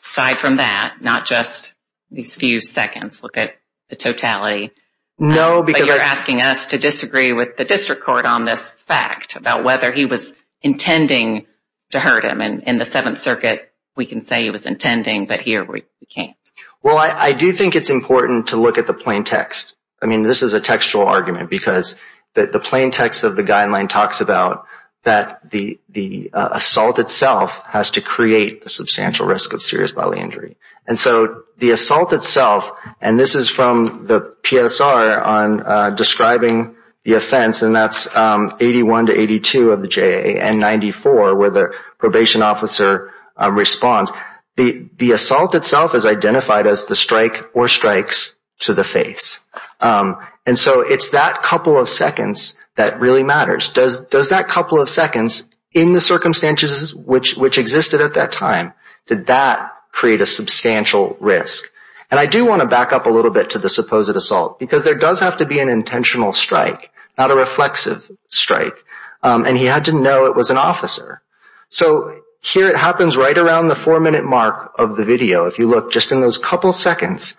aside 0.00 0.38
from 0.38 0.56
that, 0.56 0.96
not 1.02 1.26
just 1.26 1.74
these 2.10 2.36
few 2.36 2.62
seconds, 2.62 3.22
look 3.22 3.36
at 3.36 3.54
the 3.90 3.96
totality. 3.96 4.70
No, 5.18 5.58
um, 5.58 5.66
because 5.66 5.86
you're 5.86 6.00
asking 6.00 6.40
us 6.40 6.68
to 6.68 6.78
disagree 6.78 7.34
with 7.34 7.58
the 7.58 7.66
district 7.66 8.02
court 8.02 8.24
on 8.24 8.46
this 8.46 8.72
fact 8.86 9.36
about 9.36 9.62
whether 9.62 9.92
he 9.92 10.06
was 10.06 10.32
intending 10.62 11.44
to 11.90 12.00
hurt 12.00 12.24
him. 12.24 12.40
And 12.40 12.62
in 12.62 12.78
the 12.78 12.86
Seventh 12.86 13.18
Circuit, 13.18 13.70
we 13.96 14.06
can 14.06 14.24
say 14.24 14.42
he 14.42 14.50
was 14.50 14.66
intending, 14.66 15.26
but 15.26 15.40
here 15.40 15.64
we 15.64 15.84
can't. 16.08 16.36
Well, 16.82 16.98
I 16.98 17.32
do 17.32 17.50
think 17.50 17.76
it's 17.76 17.90
important 17.90 18.48
to 18.48 18.56
look 18.56 18.76
at 18.76 18.86
the 18.86 18.94
plain 18.94 19.24
text. 19.24 19.74
I 20.02 20.06
mean, 20.06 20.22
this 20.22 20.42
is 20.42 20.52
a 20.52 20.60
textual 20.60 21.06
argument 21.06 21.48
because 21.48 21.96
the 22.34 22.60
plain 22.60 22.90
text 22.90 23.24
of 23.24 23.36
the 23.36 23.42
guideline 23.42 23.88
talks 23.88 24.20
about 24.20 24.66
that 25.04 25.50
the 25.50 25.78
the 25.90 26.30
uh, 26.32 26.48
assault 26.52 26.98
itself 26.98 27.62
has 27.66 27.92
to 27.92 28.00
create 28.00 28.64
a 28.64 28.68
substantial 28.68 29.26
risk 29.26 29.52
of 29.52 29.62
serious 29.62 29.92
bodily 29.92 30.20
injury. 30.20 30.56
And 30.86 30.98
so 30.98 31.44
the 31.58 31.70
assault 31.70 32.12
itself, 32.12 32.70
and 33.00 33.20
this 33.20 33.34
is 33.34 33.48
from 33.48 34.06
the 34.06 34.34
PSR 34.42 35.24
on 35.24 35.60
uh, 35.62 35.90
describing 35.90 36.76
the 37.04 37.14
offense, 37.14 37.62
and 37.62 37.74
that's 37.74 38.14
um, 38.16 38.56
81 38.60 39.06
to 39.06 39.20
82 39.20 39.70
of 39.70 39.82
the 39.82 39.88
JA, 39.88 40.40
and 40.40 40.58
94 40.58 41.34
where 41.34 41.50
the 41.50 41.74
probation 41.98 42.42
officer 42.42 43.12
Uh, 43.40 43.50
responds. 43.50 44.12
The 44.56 44.88
the 44.96 45.12
assault 45.12 45.54
itself 45.56 45.94
is 45.94 46.06
identified 46.06 46.68
as 46.68 46.86
the 46.86 46.94
strike 46.94 47.50
or 47.52 47.66
strikes 47.66 48.36
to 48.60 48.74
the 48.74 48.84
face. 48.84 49.44
Um, 49.80 50.18
and 50.46 50.56
so 50.56 50.80
it's 50.82 51.10
that 51.10 51.42
couple 51.42 51.76
of 51.76 51.88
seconds 51.88 52.54
that 52.76 53.00
really 53.00 53.24
matters. 53.24 53.70
Does 53.70 54.00
does 54.00 54.28
that 54.28 54.46
couple 54.46 54.80
of 54.80 54.88
seconds 54.88 55.44
in 55.72 55.92
the 55.92 56.00
circumstances 56.00 56.94
which 56.94 57.58
existed 57.58 58.00
at 58.00 58.14
that 58.14 58.30
time, 58.30 58.72
did 59.08 59.26
that 59.26 59.72
create 59.90 60.20
a 60.20 60.26
substantial 60.26 61.16
risk? 61.18 61.64
And 62.10 62.20
I 62.20 62.26
do 62.26 62.46
want 62.46 62.62
to 62.62 62.68
back 62.68 62.92
up 62.92 63.06
a 63.06 63.10
little 63.10 63.32
bit 63.32 63.50
to 63.50 63.58
the 63.58 63.68
supposed 63.68 64.14
assault, 64.14 64.60
because 64.60 64.84
there 64.84 64.94
does 64.94 65.20
have 65.20 65.38
to 65.38 65.46
be 65.46 65.58
an 65.58 65.68
intentional 65.68 66.32
strike, 66.32 66.92
not 67.18 67.32
a 67.32 67.34
reflexive 67.34 68.08
strike. 68.28 68.76
Um, 69.22 69.44
and 69.46 69.56
he 69.56 69.64
had 69.64 69.86
to 69.86 69.92
know 69.92 70.26
it 70.26 70.36
was 70.36 70.50
an 70.50 70.58
officer. 70.58 71.22
So 71.68 72.20
here 72.44 72.68
it 72.68 72.76
happens 72.76 73.16
right 73.16 73.36
around 73.36 73.68
the 73.68 73.74
four-minute 73.74 74.24
mark 74.24 74.74
of 74.78 74.96
the 74.96 75.04
video. 75.04 75.46
If 75.46 75.58
you 75.58 75.66
look 75.66 75.90
just 75.90 76.12
in 76.12 76.20
those 76.20 76.36
couple 76.36 76.74
seconds, 76.74 77.36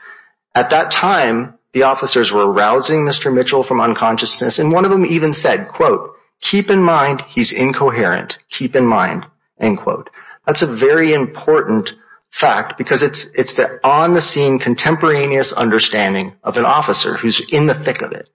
at 0.55 0.71
that 0.71 0.89
time, 0.89 1.59
the 1.73 1.83
officers 1.83 2.31
were 2.31 2.51
rousing 2.51 3.05
Mr. 3.05 3.31
Mitchell 3.31 3.61
from 3.61 3.81
unconsciousness, 3.81 4.57
and 4.57 4.71
one 4.71 4.83
of 4.83 4.89
them 4.89 5.05
even 5.05 5.33
said, 5.33 5.67
quote, 5.67 6.15
keep 6.41 6.71
in 6.71 6.81
mind 6.81 7.21
he's 7.21 7.51
incoherent, 7.51 8.39
keep 8.49 8.75
in 8.75 8.85
mind, 8.85 9.27
end 9.59 9.77
quote. 9.77 10.09
That's 10.43 10.63
a 10.63 10.67
very 10.67 11.13
important 11.13 11.93
fact, 12.31 12.77
because 12.77 13.03
it's 13.03 13.25
it's 13.25 13.55
the 13.55 13.79
on-the-scene 13.85 14.57
contemporaneous 14.57 15.53
understanding 15.53 16.33
of 16.43 16.57
an 16.57 16.65
officer 16.65 17.13
who's 17.13 17.41
in 17.41 17.67
the 17.67 17.75
thick 17.75 18.01
of 18.01 18.11
it. 18.11 18.27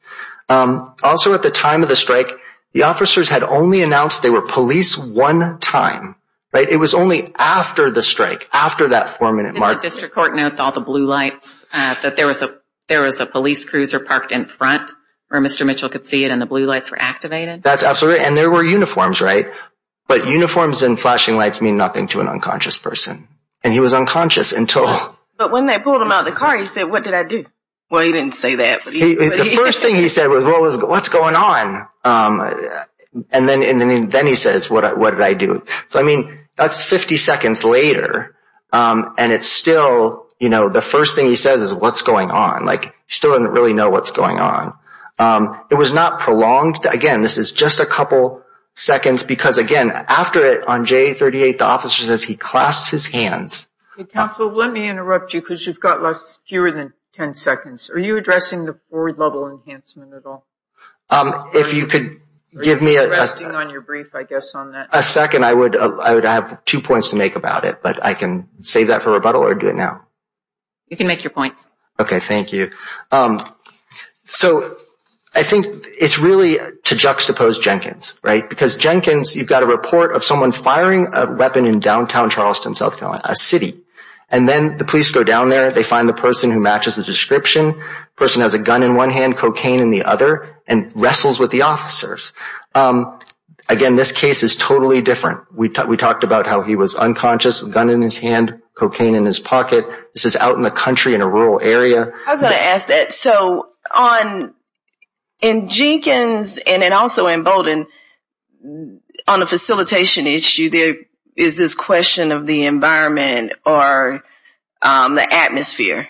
Um, 0.49 0.95
also 1.03 1.35
at 1.35 1.43
the 1.43 1.51
time 1.51 1.83
of 1.83 1.89
the 1.89 1.97
strike, 1.97 2.29
the 2.73 2.85
officers 2.85 3.29
had 3.29 3.43
only 3.43 3.83
announced 3.83 4.23
they 4.23 4.31
were 4.31 4.43
police 4.43 4.97
one 4.97 5.59
time. 5.59 6.15
It 6.53 6.81
was 6.81 6.95
only 6.95 7.33
after 7.37 7.91
the 7.91 8.03
strike, 8.03 8.49
after 8.53 8.89
that 8.89 9.09
four-minute 9.11 9.55
mark. 9.55 9.75
Did 9.75 9.79
the 9.79 9.87
district 9.87 10.15
court 10.15 10.35
note 10.35 10.59
all 10.59 10.73
the 10.73 10.81
blue 10.81 11.07
lights, 11.07 11.65
that 11.73 12.17
there 12.17 12.27
was 12.27 12.43
a 12.43 12.57
there 12.89 13.03
was 13.03 13.21
a 13.21 13.27
police 13.27 13.65
cruiser 13.65 14.01
parked 14.01 14.33
in 14.33 14.47
front 14.47 14.91
where 15.29 15.41
Mr. 15.41 15.65
Mitchell 15.65 15.89
could 15.89 16.09
see 16.09 16.25
it 16.25 16.33
and 16.33 16.43
the 16.43 16.47
blue 16.47 16.65
lights 16.65 16.91
were 16.91 17.01
activated? 17.01 17.63
That's 17.63 17.85
absolutely 17.85 18.19
right. 18.19 18.27
And 18.27 18.37
there 18.37 18.51
were 18.51 18.65
uniforms, 18.65 19.21
right? 19.21 19.47
But 20.09 20.29
uniforms 20.29 20.83
and 20.83 20.99
flashing 20.99 21.37
lights 21.37 21.63
mean 21.63 21.77
nothing 21.77 22.09
to 22.09 22.21
an 22.21 22.27
unconscious 22.27 22.79
person. 22.79 23.29
And 23.63 23.73
he 23.73 23.79
was 23.79 23.95
unconscious 23.95 24.53
until... 24.53 25.17
But 25.37 25.53
when 25.53 25.65
they 25.65 25.79
pulled 25.79 26.03
him 26.03 26.13
out 26.13 26.29
of 26.29 26.35
the 26.35 26.39
car, 26.39 26.55
he 26.59 26.67
said, 26.67 26.91
what 26.91 27.03
did 27.03 27.15
I 27.15 27.23
do? 27.23 27.47
Well, 27.91 28.05
he 28.05 28.13
didn't 28.13 28.35
say 28.35 28.57
that. 28.57 28.85
The 28.85 29.53
first 29.57 29.81
thing 29.81 29.95
he 29.95 30.11
said 30.11 30.27
was, 30.27 30.45
what 30.45 30.61
was, 30.61 30.77
what's 30.83 31.09
going 31.09 31.35
on? 31.35 31.89
Um, 32.05 32.55
and 33.31 33.49
then 33.49 33.63
and 33.63 33.81
then 33.81 33.91
he 33.91 34.07
then 34.07 34.27
he 34.27 34.35
says, 34.35 34.71
"What 34.71 34.97
what 34.97 35.13
did 35.13 35.21
I 35.21 35.35
do? 35.35 35.65
So, 35.89 35.99
I 35.99 36.03
mean, 36.03 36.40
that's 36.61 36.85
50 36.85 37.17
seconds 37.17 37.65
later, 37.65 38.37
um, 38.71 39.15
and 39.17 39.33
it's 39.33 39.49
still, 39.49 40.27
you 40.39 40.51
know, 40.51 40.69
the 40.69 40.83
first 40.83 41.17
thing 41.17 41.25
he 41.25 41.35
says 41.35 41.63
is, 41.63 41.75
what's 41.75 42.03
going 42.03 42.31
on? 42.31 42.67
Like, 42.67 42.85
he 42.85 42.91
still 43.07 43.33
doesn't 43.33 43.53
really 43.53 43.73
know 43.73 43.89
what's 43.89 44.13
going 44.13 44.39
on. 44.39 44.75
Um, 45.19 45.59
it 45.71 45.77
was 45.77 45.91
not 45.95 46.21
prolonged. 46.21 46.85
Again, 46.85 47.23
this 47.23 47.39
is 47.39 47.53
just 47.53 47.81
a 47.81 47.87
couple 47.87 48.43
seconds, 48.75 49.23
because, 49.23 49.57
again, 49.57 49.91
after 49.91 50.45
it, 50.45 50.69
on 50.69 50.85
J38, 50.85 51.57
the 51.57 51.65
officer 51.65 52.05
says 52.05 52.23
he 52.23 52.37
clasped 52.37 52.91
his 52.91 53.07
hands. 53.07 53.67
Counsel, 54.11 54.53
let 54.53 54.71
me 54.71 54.87
interrupt 54.87 55.33
you, 55.33 55.41
because 55.41 55.67
you've 55.67 55.81
got 55.81 56.03
less 56.03 56.39
fewer 56.47 56.73
than 56.73 56.93
10 57.15 57.37
seconds. 57.37 57.89
Are 57.89 57.99
you 57.99 58.19
addressing 58.19 58.67
the 58.67 58.79
four-level 58.91 59.49
enhancement 59.49 60.13
at 60.13 60.27
all? 60.27 60.45
Um, 61.09 61.51
if 61.55 61.73
you 61.73 61.87
could 61.87 62.21
give 62.53 62.83
me 62.83 62.97
a... 62.97 63.03
Are 63.03 63.05
you 63.05 63.11
resting 63.11 63.55
on 63.55 63.71
your 63.71 63.81
brief, 63.81 64.15
I 64.15 64.23
guess, 64.23 64.55
on 64.55 64.73
that? 64.73 64.89
A 64.93 65.03
second, 65.03 65.45
I 65.45 65.53
would 65.53 65.75
have 65.75 66.65
two 66.65 66.81
points 66.81 67.11
to 67.11 67.17
make 67.17 67.37
about 67.37 67.65
it, 67.65 67.83
but 67.83 68.05
I 68.05 68.15
can 68.15 68.49
save 68.61 68.89
that 68.89 69.03
for 69.03 69.13
rebuttal 69.13 69.43
or 69.43 69.55
do 69.55 69.69
it 69.69 69.75
now. 69.75 70.03
You 70.89 70.97
can 70.97 71.07
make 71.07 71.23
your 71.25 71.31
points. 71.31 71.71
Okay, 71.99 72.21
thank 72.21 72.53
you. 72.53 72.71
Um 73.13 73.41
so, 74.27 74.77
I 75.35 75.43
think 75.43 75.87
it's 75.99 76.19
really 76.19 76.55
to 76.59 76.95
juxtapose 76.95 77.61
Jenkins, 77.61 78.19
right? 78.23 78.49
Because 78.49 78.77
Jenkins, 78.77 79.37
you've 79.37 79.49
got 79.49 79.63
a 79.63 79.67
report 79.67 80.15
of 80.15 80.25
someone 80.25 80.53
firing 80.53 81.09
a 81.15 81.27
weapon 81.31 81.67
in 81.67 81.81
downtown 81.81 82.31
Charleston, 82.31 82.75
South 82.75 82.97
Carolina, 82.97 83.23
a 83.25 83.37
city. 83.37 83.81
And 84.31 84.49
then 84.49 84.77
the 84.77 84.85
police 84.85 85.11
go 85.11 85.25
down 85.25 85.49
there, 85.49 85.73
they 85.73 85.83
find 85.83 86.09
the 86.09 86.15
person 86.15 86.51
who 86.51 86.61
matches 86.61 86.97
the 86.97 87.03
description, 87.03 87.73
the 87.73 88.17
person 88.17 88.43
has 88.43 88.55
a 88.55 88.59
gun 88.59 88.83
in 88.83 88.95
one 88.95 89.11
hand, 89.11 89.37
cocaine 89.37 89.81
in 89.81 89.91
the 89.91 90.05
other, 90.05 90.57
and 90.67 90.93
wrestles 90.95 91.41
with 91.41 91.51
the 91.51 91.63
officers. 91.63 92.33
Um, 92.75 93.19
again, 93.69 93.97
this 93.97 94.13
case 94.13 94.43
is 94.45 94.57
totally 94.57 95.03
different. 95.03 95.53
We 95.53 95.69
talked 95.69 96.23
about 96.23 96.47
how 96.47 96.63
he 96.63 96.77
was 96.77 96.95
unconscious, 96.95 97.63
gun 97.63 97.91
in 97.91 98.01
his 98.01 98.19
hand, 98.19 98.63
cocaine 98.75 99.17
in 99.17 99.25
his 99.25 99.41
pocket. 99.41 99.85
This 100.13 100.25
is 100.25 100.37
out 100.37 100.55
in 100.55 100.63
the 100.63 100.71
country 100.71 101.15
in 101.15 101.23
a 101.23 101.29
rural 101.29 101.61
area. 101.61 102.13
I 102.27 102.33
was 102.33 102.41
going 102.41 102.55
to 102.55 102.63
ask 102.63 102.89
that. 102.89 103.13
So, 103.13 103.71
on 103.93 104.55
in 105.41 105.69
Jenkins 105.69 106.59
and 106.59 106.83
also 106.93 107.27
in 107.27 107.43
Bolden, 107.43 107.87
on 109.27 109.41
the 109.41 109.47
facilitation 109.47 110.27
issue, 110.27 110.71
is 111.41 111.57
this 111.57 111.75
question 111.75 112.33
of 112.33 112.47
the 112.47 112.67
environment 112.67 113.53
or 113.65 114.23
um 114.83 115.15
the 115.15 115.27
atmosphere. 115.33 116.09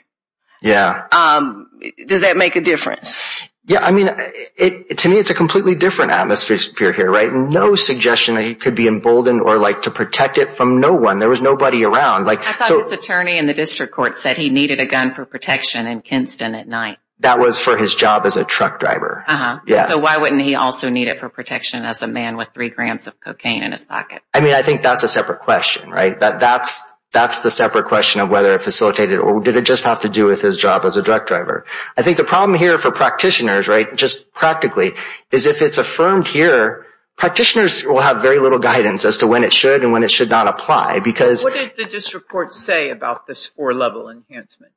Yeah. 0.62 1.06
Um 1.12 1.70
does 2.06 2.22
that 2.22 2.36
make 2.36 2.56
a 2.56 2.60
difference? 2.60 3.26
Yeah, 3.66 3.80
I 3.84 3.92
mean, 3.92 4.06
to 4.06 5.08
me, 5.08 5.18
it's 5.18 5.30
a 5.30 5.34
completely 5.34 5.76
different 5.76 6.10
atmosphere 6.10 6.92
here, 6.92 7.08
right? 7.08 7.32
No 7.32 7.76
suggestion 7.76 8.34
that 8.34 8.44
he 8.44 8.54
could 8.54 8.74
be 8.74 8.88
emboldened 8.88 9.42
or 9.42 9.58
like 9.58 9.82
to 9.82 9.90
protect 9.90 10.38
it 10.38 10.50
from 10.50 10.80
no 10.80 10.94
one. 10.94 11.20
There 11.20 11.28
was 11.28 11.40
nobody 11.40 11.84
around. 11.84 12.24
Like 12.24 12.40
I 12.40 12.52
thought 12.52 12.80
his 12.80 12.90
attorney 12.90 13.38
in 13.38 13.46
the 13.46 13.54
district 13.54 13.92
court 13.92 14.16
said 14.16 14.36
he 14.36 14.50
needed 14.50 14.80
a 14.80 14.86
gun 14.86 15.14
for 15.14 15.24
protection 15.24 15.86
in 15.86 16.00
Kinston 16.00 16.54
at 16.54 16.66
night. 16.66 16.98
That 17.20 17.38
was 17.38 17.60
for 17.60 17.76
his 17.76 17.94
job 17.94 18.24
as 18.24 18.36
a 18.36 18.44
truck 18.44 18.80
driver. 18.80 19.24
Uh-huh. 19.26 19.86
So, 19.88 19.98
why 19.98 20.16
wouldn't 20.16 20.40
he 20.40 20.54
also 20.54 20.88
need 20.88 21.08
it 21.08 21.20
for 21.20 21.28
protection 21.28 21.84
as 21.84 22.02
a 22.02 22.06
man 22.06 22.36
with 22.36 22.48
three 22.54 22.70
grams 22.70 23.06
of 23.06 23.20
cocaine 23.20 23.62
in 23.62 23.72
his 23.72 23.84
pocket? 23.84 24.22
I 24.32 24.40
mean, 24.40 24.54
I 24.54 24.62
think 24.62 24.82
that's 24.82 25.02
a 25.02 25.08
separate 25.08 25.40
question, 25.40 25.90
right? 25.90 26.18
That 26.18 26.40
that's 26.40 26.92
that's 27.12 27.40
the 27.40 27.50
separate 27.50 27.86
question 27.86 28.20
of 28.20 28.30
whether 28.30 28.54
it 28.54 28.62
facilitated 28.62 29.18
or 29.18 29.40
did 29.40 29.56
it 29.56 29.64
just 29.64 29.84
have 29.84 30.00
to 30.00 30.08
do 30.08 30.26
with 30.26 30.40
his 30.40 30.56
job 30.56 30.84
as 30.84 30.96
a 30.96 31.02
truck 31.02 31.26
driver. 31.26 31.66
I 31.96 32.02
think 32.02 32.16
the 32.16 32.24
problem 32.24 32.58
here 32.58 32.78
for 32.78 32.92
practitioners, 32.92 33.68
right, 33.68 33.94
just 33.96 34.32
practically, 34.32 34.92
is 35.32 35.46
if 35.46 35.60
it's 35.60 35.78
affirmed 35.78 36.28
here, 36.28 36.86
practitioners 37.16 37.84
will 37.84 38.00
have 38.00 38.22
very 38.22 38.38
little 38.38 38.60
guidance 38.60 39.04
as 39.04 39.18
to 39.18 39.26
when 39.26 39.42
it 39.42 39.52
should 39.52 39.82
and 39.82 39.92
when 39.92 40.04
it 40.04 40.10
should 40.10 40.30
not 40.30 40.46
apply 40.46 41.00
because... 41.00 41.42
What 41.42 41.54
did 41.54 41.72
the 41.76 41.84
district 41.84 42.28
court 42.28 42.54
say 42.54 42.90
about 42.90 43.26
this 43.26 43.46
four-level 43.46 44.08
enhancement? 44.08 44.72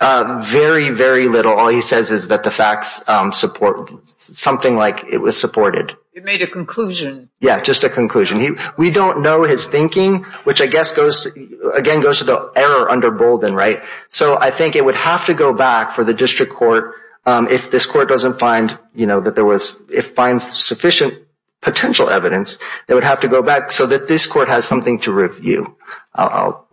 Uh, 0.00 0.40
very, 0.44 0.90
very 0.90 1.26
little. 1.26 1.52
All 1.52 1.68
he 1.68 1.80
says 1.80 2.12
is 2.12 2.28
that 2.28 2.44
the 2.44 2.52
facts 2.52 3.02
um, 3.08 3.32
support 3.32 3.90
something 4.06 4.76
like 4.76 5.04
it 5.04 5.18
was 5.18 5.38
supported. 5.40 5.96
It 6.12 6.24
made 6.24 6.42
a 6.42 6.46
conclusion. 6.46 7.30
Yeah, 7.40 7.60
just 7.60 7.82
a 7.82 7.90
conclusion. 7.90 8.58
We 8.76 8.90
don't 8.90 9.22
know 9.22 9.42
his 9.42 9.66
thinking, 9.66 10.24
which 10.44 10.60
I 10.60 10.66
guess 10.66 10.92
goes, 10.94 11.26
again, 11.26 12.00
goes 12.00 12.18
to 12.18 12.24
the 12.24 12.52
error 12.54 12.88
under 12.88 13.10
Bolden, 13.10 13.54
right? 13.54 13.82
So, 14.08 14.38
I 14.38 14.50
think 14.50 14.76
it 14.76 14.84
would 14.84 14.96
have 14.96 15.26
to 15.26 15.34
go 15.34 15.52
back 15.52 15.90
for 15.90 16.04
the 16.04 16.14
district 16.14 16.54
court 16.54 16.94
um, 17.28 17.48
if 17.48 17.70
this 17.70 17.84
court 17.84 18.08
doesn't 18.08 18.38
find, 18.38 18.78
you 18.94 19.06
know, 19.06 19.20
that 19.20 19.34
there 19.34 19.44
was, 19.44 19.82
if 19.90 20.14
finds 20.14 20.44
sufficient 20.58 21.14
potential 21.60 22.08
evidence, 22.08 22.58
it 22.88 22.94
would 22.94 23.04
have 23.04 23.20
to 23.20 23.28
go 23.28 23.42
back 23.42 23.70
so 23.70 23.86
that 23.86 24.08
this 24.08 24.26
court 24.26 24.48
has 24.48 24.64
something 24.64 25.00
to 25.00 25.12
review. 25.12 25.76
I'll 26.14 26.66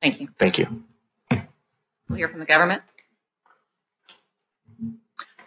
thank 0.00 0.20
you. 0.20 0.28
Thank 0.38 0.58
you. 0.58 0.82
We'll 2.10 2.16
hear 2.16 2.28
from 2.28 2.40
the 2.40 2.46
government. 2.46 2.82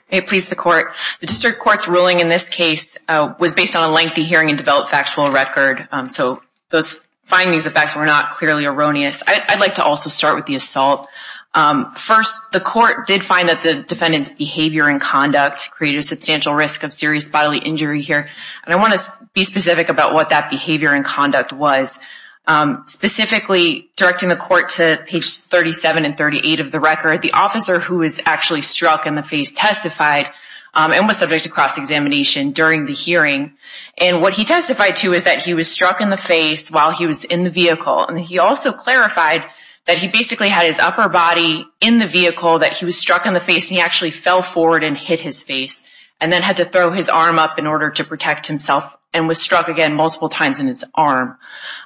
May 0.09 0.19
it 0.19 0.27
please 0.27 0.45
the 0.45 0.55
court. 0.55 0.93
The 1.19 1.27
district 1.27 1.59
court's 1.59 1.89
ruling 1.89 2.21
in 2.21 2.29
this 2.29 2.47
case 2.47 2.97
uh, 3.09 3.33
was 3.37 3.53
based 3.53 3.75
on 3.75 3.89
a 3.89 3.93
lengthy 3.93 4.23
hearing 4.23 4.47
and 4.47 4.57
developed 4.57 4.89
factual 4.89 5.29
record. 5.29 5.85
Um, 5.91 6.07
so, 6.07 6.41
those 6.69 7.01
findings 7.25 7.65
of 7.65 7.73
facts 7.73 7.97
were 7.97 8.05
not 8.05 8.31
clearly 8.31 8.63
erroneous. 8.63 9.21
I'd 9.27 9.59
like 9.59 9.75
to 9.75 9.83
also 9.83 10.09
start 10.09 10.37
with 10.37 10.45
the 10.45 10.55
assault. 10.55 11.09
Um, 11.53 11.89
first, 11.89 12.41
the 12.53 12.61
court 12.61 13.07
did 13.07 13.25
find 13.25 13.49
that 13.49 13.61
the 13.61 13.83
defendant's 13.83 14.29
behavior 14.29 14.87
and 14.87 15.01
conduct 15.01 15.69
created 15.71 15.97
a 15.97 16.01
substantial 16.01 16.53
risk 16.53 16.83
of 16.83 16.93
serious 16.93 17.27
bodily 17.27 17.59
injury 17.59 18.01
here. 18.01 18.29
And 18.63 18.73
I 18.73 18.77
want 18.77 18.93
to 18.93 19.13
be 19.33 19.43
specific 19.43 19.89
about 19.89 20.13
what 20.13 20.29
that 20.29 20.49
behavior 20.49 20.93
and 20.93 21.03
conduct 21.03 21.51
was. 21.51 21.99
Um, 22.45 22.83
specifically, 22.85 23.89
directing 23.95 24.27
the 24.29 24.35
court 24.35 24.69
to 24.69 25.01
page 25.05 25.37
37 25.37 26.05
and 26.05 26.17
38 26.17 26.59
of 26.59 26.71
the 26.71 26.79
record, 26.79 27.21
the 27.21 27.31
officer 27.31 27.79
who 27.79 27.99
was 27.99 28.19
actually 28.25 28.61
struck 28.61 29.05
in 29.05 29.15
the 29.15 29.23
face 29.23 29.53
testified 29.53 30.27
um, 30.73 30.91
and 30.91 31.07
was 31.07 31.17
subject 31.17 31.45
to 31.45 31.49
cross-examination 31.49 32.51
during 32.51 32.85
the 32.85 32.93
hearing. 32.93 33.53
And 33.97 34.21
what 34.21 34.33
he 34.33 34.43
testified 34.43 34.97
to 34.97 35.13
is 35.13 35.23
that 35.23 35.43
he 35.43 35.53
was 35.53 35.71
struck 35.71 36.01
in 36.01 36.09
the 36.09 36.17
face 36.17 36.69
while 36.69 36.91
he 36.91 37.05
was 37.05 37.23
in 37.23 37.43
the 37.43 37.49
vehicle. 37.49 38.05
And 38.05 38.19
he 38.19 38.39
also 38.39 38.73
clarified 38.73 39.43
that 39.85 39.97
he 39.97 40.07
basically 40.07 40.49
had 40.49 40.65
his 40.65 40.79
upper 40.79 41.09
body 41.09 41.65
in 41.79 41.97
the 41.97 42.07
vehicle, 42.07 42.59
that 42.59 42.73
he 42.73 42.85
was 42.85 42.97
struck 42.97 43.25
in 43.25 43.33
the 43.33 43.39
face, 43.39 43.69
and 43.69 43.77
he 43.77 43.83
actually 43.83 44.11
fell 44.11 44.41
forward 44.41 44.83
and 44.83 44.97
hit 44.97 45.19
his 45.19 45.43
face, 45.43 45.83
and 46.19 46.31
then 46.31 46.41
had 46.41 46.57
to 46.57 46.65
throw 46.65 46.91
his 46.91 47.09
arm 47.09 47.37
up 47.37 47.59
in 47.59 47.67
order 47.67 47.91
to 47.91 48.03
protect 48.03 48.47
himself, 48.47 48.85
and 49.13 49.27
was 49.27 49.41
struck 49.41 49.67
again 49.67 49.95
multiple 49.95 50.29
times 50.29 50.59
in 50.59 50.67
his 50.67 50.83
arm. 50.93 51.37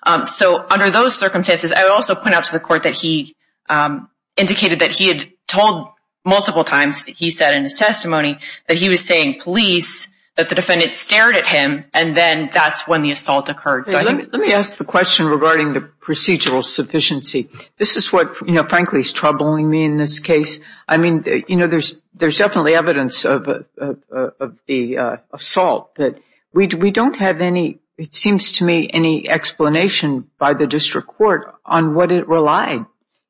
Um, 0.03 0.27
so 0.27 0.65
under 0.69 0.89
those 0.89 1.15
circumstances, 1.15 1.71
I 1.71 1.83
would 1.83 1.91
also 1.91 2.15
point 2.15 2.35
out 2.35 2.45
to 2.45 2.53
the 2.53 2.59
court 2.59 2.83
that 2.83 2.95
he 2.95 3.35
um, 3.69 4.09
indicated 4.35 4.79
that 4.79 4.91
he 4.91 5.07
had 5.09 5.29
told 5.47 5.89
multiple 6.23 6.63
times, 6.63 7.03
he 7.03 7.29
said 7.29 7.55
in 7.55 7.63
his 7.63 7.75
testimony, 7.75 8.39
that 8.67 8.77
he 8.77 8.89
was 8.89 9.03
saying 9.03 9.39
police, 9.41 10.07
that 10.35 10.49
the 10.49 10.55
defendant 10.55 10.93
stared 10.93 11.35
at 11.35 11.47
him, 11.47 11.85
and 11.93 12.15
then 12.15 12.49
that's 12.53 12.87
when 12.87 13.01
the 13.01 13.11
assault 13.11 13.49
occurred. 13.49 13.91
Let 13.91 14.31
me 14.33 14.53
ask 14.53 14.77
the 14.77 14.85
question 14.85 15.25
regarding 15.25 15.73
the 15.73 15.81
procedural 15.81 16.63
sufficiency. 16.63 17.49
This 17.77 17.97
is 17.97 18.13
what, 18.13 18.39
you 18.45 18.53
know, 18.53 18.63
frankly, 18.63 18.99
is 18.99 19.11
troubling 19.11 19.67
me 19.67 19.83
in 19.83 19.97
this 19.97 20.19
case. 20.19 20.59
I 20.87 20.97
mean, 20.97 21.23
you 21.47 21.55
know, 21.55 21.67
there's 21.67 21.99
there's 22.13 22.37
definitely 22.37 22.75
evidence 22.75 23.25
of 23.25 23.47
of 23.47 24.57
the 24.67 24.97
uh, 24.97 25.17
assault, 25.33 25.91
but 25.95 26.19
we 26.53 26.91
don't 26.91 27.15
have 27.17 27.41
any, 27.41 27.79
it 27.97 28.15
seems 28.15 28.53
to 28.53 28.65
me, 28.65 28.89
any 28.91 29.29
explanation 29.29 30.29
by 30.39 30.53
the 30.53 30.67
district 30.67 31.07
court 31.07 31.55
on 31.65 31.93
what 31.93 32.11
it 32.11 32.27
relied 32.27 32.85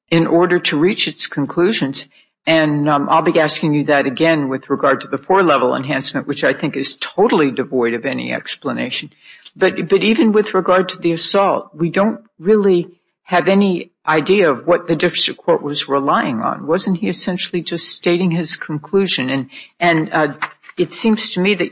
in 0.09 0.27
order 0.27 0.59
to 0.59 0.77
reach 0.77 1.07
its 1.07 1.27
conclusions. 1.27 2.07
And 2.45 2.87
um, 2.87 3.09
I'll 3.09 3.23
be 3.23 3.37
asking 3.39 3.73
you 3.73 3.85
that 3.85 4.05
again 4.05 4.47
with 4.47 4.69
regard 4.69 5.01
to 5.01 5.07
the 5.07 5.17
four-level 5.17 5.75
enhancement, 5.75 6.27
which 6.27 6.45
I 6.45 6.53
think 6.53 6.77
is 6.77 6.95
totally 6.95 7.51
devoid 7.51 7.93
of 7.93 8.05
any 8.05 8.31
explanation. 8.31 9.11
But 9.53 9.77
even 10.03 10.31
with 10.31 10.53
regard 10.53 10.89
to 10.89 10.97
the 10.97 11.11
assault, 11.11 11.75
we 11.75 11.89
don't 11.89 12.25
really 12.39 12.99
have 13.23 13.49
any 13.49 13.91
idea 14.05 14.49
of 14.49 14.65
what 14.65 14.87
the 14.87 14.95
district 14.95 15.41
court 15.41 15.61
was 15.61 15.89
relying 15.89 16.39
on. 16.39 16.65
Wasn't 16.65 16.97
he 16.97 17.09
essentially 17.09 17.61
just 17.61 17.89
stating 17.89 18.31
his 18.31 18.55
conclusion? 18.55 19.49
And 19.81 20.13
uh, 20.13 20.37
it 20.77 20.93
seems 20.93 21.31
to 21.31 21.41
me 21.41 21.55
that 21.55 21.71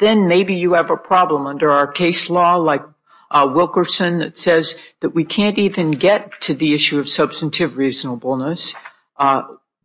then 0.00 0.28
maybe 0.28 0.54
you 0.56 0.74
have 0.74 0.90
a 0.90 0.96
problem 0.96 1.46
under 1.46 1.70
our 1.70 1.86
case 1.86 2.30
law, 2.30 2.56
like 2.56 2.82
uh, 3.30 3.50
Wilkerson, 3.52 4.18
that 4.18 4.36
says 4.36 4.76
that 5.00 5.10
we 5.10 5.24
can't 5.24 5.58
even 5.58 5.92
get 5.92 6.40
to 6.42 6.54
the 6.54 6.74
issue 6.74 6.98
of 6.98 7.08
substantive 7.08 7.76
reasonableness 7.76 8.74
uh, 9.18 9.42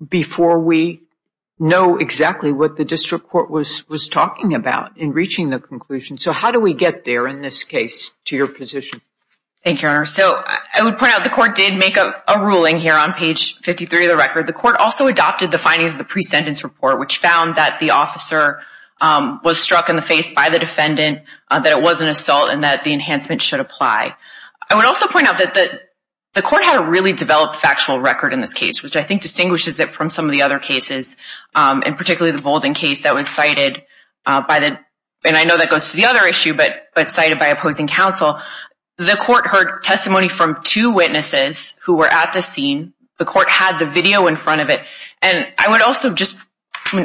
before 0.07 0.59
we 0.59 1.01
know 1.57 1.97
exactly 1.97 2.51
what 2.51 2.75
the 2.75 2.83
district 2.83 3.29
court 3.29 3.49
was 3.49 3.87
was 3.87 4.09
talking 4.09 4.55
about 4.55 4.97
in 4.97 5.13
reaching 5.13 5.49
the 5.49 5.59
conclusion. 5.59 6.17
So 6.17 6.33
how 6.33 6.51
do 6.51 6.59
we 6.59 6.73
get 6.73 7.05
there 7.05 7.27
in 7.27 7.41
this 7.41 7.63
case, 7.63 8.13
to 8.25 8.35
your 8.35 8.47
position? 8.47 9.01
Thank 9.63 9.81
you, 9.81 9.87
Your 9.87 9.97
Honor. 9.97 10.05
So 10.05 10.35
I 10.35 10.83
would 10.83 10.97
point 10.97 11.13
out 11.13 11.23
the 11.23 11.29
court 11.29 11.55
did 11.55 11.79
make 11.79 11.97
a 11.97 12.39
ruling 12.39 12.77
here 12.77 12.93
on 12.93 13.13
page 13.13 13.55
53 13.57 14.05
of 14.05 14.11
the 14.11 14.17
record. 14.17 14.47
The 14.47 14.53
court 14.53 14.75
also 14.77 15.07
adopted 15.07 15.49
the 15.49 15.57
findings 15.57 15.93
of 15.93 15.97
the 15.97 16.03
pre-sentence 16.03 16.63
report, 16.63 16.99
which 16.99 17.17
found 17.17 17.55
that 17.55 17.79
the 17.79 17.91
officer 17.91 18.59
Um, 19.01 19.41
was 19.43 19.59
struck 19.59 19.89
in 19.89 19.97
the 19.97 20.01
face 20.01 20.33
by 20.33 20.49
the 20.49 20.57
defendant, 20.57 21.23
uh, 21.51 21.59
that 21.59 21.77
it 21.77 21.83
was 21.83 22.01
an 22.01 22.07
assault, 22.07 22.49
and 22.49 22.63
that 22.63 22.85
the 22.85 22.93
enhancement 22.93 23.41
should 23.41 23.59
apply. 23.59 24.15
I 24.69 24.75
would 24.75 24.85
also 24.85 25.07
point 25.07 25.27
out 25.27 25.39
that 25.39 25.81
the 26.33 26.41
court 26.41 26.63
had 26.63 26.79
a 26.79 26.89
really 26.89 27.13
developed 27.13 27.55
factual 27.55 27.99
record 27.99 28.33
in 28.33 28.41
this 28.41 28.53
case, 28.53 28.83
which 28.83 28.95
I 28.97 29.03
think 29.03 29.21
distinguishes 29.21 29.79
it 29.79 29.93
from 29.93 30.09
some 30.09 30.25
of 30.25 30.31
the 30.31 30.43
other 30.43 30.59
cases, 30.59 31.17
um, 31.55 31.81
and 31.85 31.97
particularly 31.97 32.35
the 32.35 32.43
Bolden 32.43 32.73
case 32.73 33.03
that 33.03 33.15
was 33.15 33.27
cited 33.27 33.83
uh, 34.25 34.41
by 34.47 34.59
the, 34.59 34.79
and 35.23 35.35
I 35.35 35.45
know 35.45 35.57
that 35.57 35.69
goes 35.69 35.91
to 35.91 35.97
the 35.97 36.05
other 36.05 36.25
issue, 36.27 36.53
but 36.53 36.73
but 36.93 37.09
cited 37.09 37.39
by 37.39 37.47
opposing 37.47 37.87
counsel. 37.87 38.39
The 38.97 39.17
court 39.17 39.47
heard 39.47 39.83
testimony 39.83 40.29
from 40.29 40.61
two 40.63 40.91
witnesses 40.91 41.75
who 41.83 41.95
were 41.95 42.07
at 42.07 42.33
the 42.33 42.41
scene. 42.41 42.93
The 43.17 43.25
court 43.25 43.49
had 43.49 43.77
the 43.77 43.85
video 43.85 44.27
in 44.27 44.37
front 44.37 44.61
of 44.61 44.69
it. 44.69 44.81
And 45.21 45.47
I 45.57 45.69
would 45.69 45.81
also 45.81 46.13
just, 46.13 46.37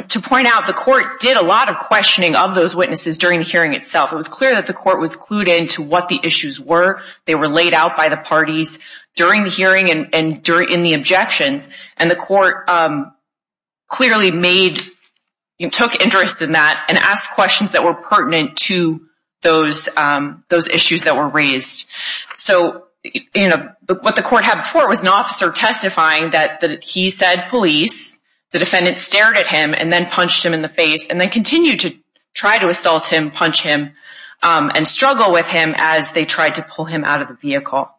to 0.09 0.21
point 0.21 0.47
out, 0.47 0.67
the 0.67 0.73
court 0.73 1.19
did 1.19 1.37
a 1.37 1.43
lot 1.43 1.69
of 1.69 1.79
questioning 1.79 2.35
of 2.35 2.53
those 2.53 2.75
witnesses 2.75 3.17
during 3.17 3.39
the 3.39 3.45
hearing 3.45 3.73
itself. 3.73 4.11
It 4.11 4.15
was 4.15 4.27
clear 4.27 4.53
that 4.53 4.67
the 4.67 4.73
court 4.73 4.99
was 4.99 5.15
clued 5.15 5.47
in 5.47 5.67
to 5.69 5.81
what 5.81 6.07
the 6.07 6.19
issues 6.23 6.59
were. 6.59 7.01
They 7.25 7.35
were 7.35 7.47
laid 7.47 7.73
out 7.73 7.97
by 7.97 8.09
the 8.09 8.17
parties 8.17 8.79
during 9.15 9.43
the 9.43 9.49
hearing 9.49 9.89
and 9.89 10.13
in 10.13 10.83
the 10.83 10.93
objections. 10.93 11.69
And 11.97 12.11
the 12.11 12.15
court 12.15 12.69
clearly 13.87 14.31
made, 14.31 14.81
took 15.71 16.03
interest 16.03 16.41
in 16.41 16.51
that 16.51 16.85
and 16.87 16.97
asked 16.97 17.31
questions 17.31 17.71
that 17.73 17.83
were 17.83 17.95
pertinent 17.95 18.57
to 18.57 19.01
those 19.41 19.89
um 19.97 20.43
those 20.49 20.69
issues 20.69 21.05
that 21.05 21.15
were 21.15 21.27
raised. 21.27 21.87
So, 22.37 22.85
you 23.03 23.49
know, 23.49 23.71
what 23.87 24.15
the 24.15 24.21
court 24.21 24.43
had 24.43 24.61
before 24.61 24.87
was 24.87 25.01
an 25.01 25.07
officer 25.07 25.51
testifying 25.51 26.31
that 26.31 26.83
he 26.83 27.09
said 27.09 27.47
police, 27.49 28.15
the 28.51 28.59
defendant 28.59 28.99
stared 28.99 29.37
at 29.37 29.47
him 29.47 29.73
and 29.77 29.91
then 29.91 30.07
punched 30.07 30.45
him 30.45 30.53
in 30.53 30.61
the 30.61 30.69
face, 30.69 31.07
and 31.07 31.19
then 31.19 31.29
continued 31.29 31.81
to 31.81 31.95
try 32.33 32.57
to 32.59 32.67
assault 32.67 33.07
him, 33.07 33.31
punch 33.31 33.61
him, 33.61 33.93
um, 34.43 34.71
and 34.73 34.87
struggle 34.87 35.31
with 35.31 35.47
him 35.47 35.73
as 35.77 36.11
they 36.11 36.25
tried 36.25 36.55
to 36.55 36.63
pull 36.63 36.85
him 36.85 37.03
out 37.03 37.21
of 37.21 37.27
the 37.27 37.35
vehicle. 37.35 37.89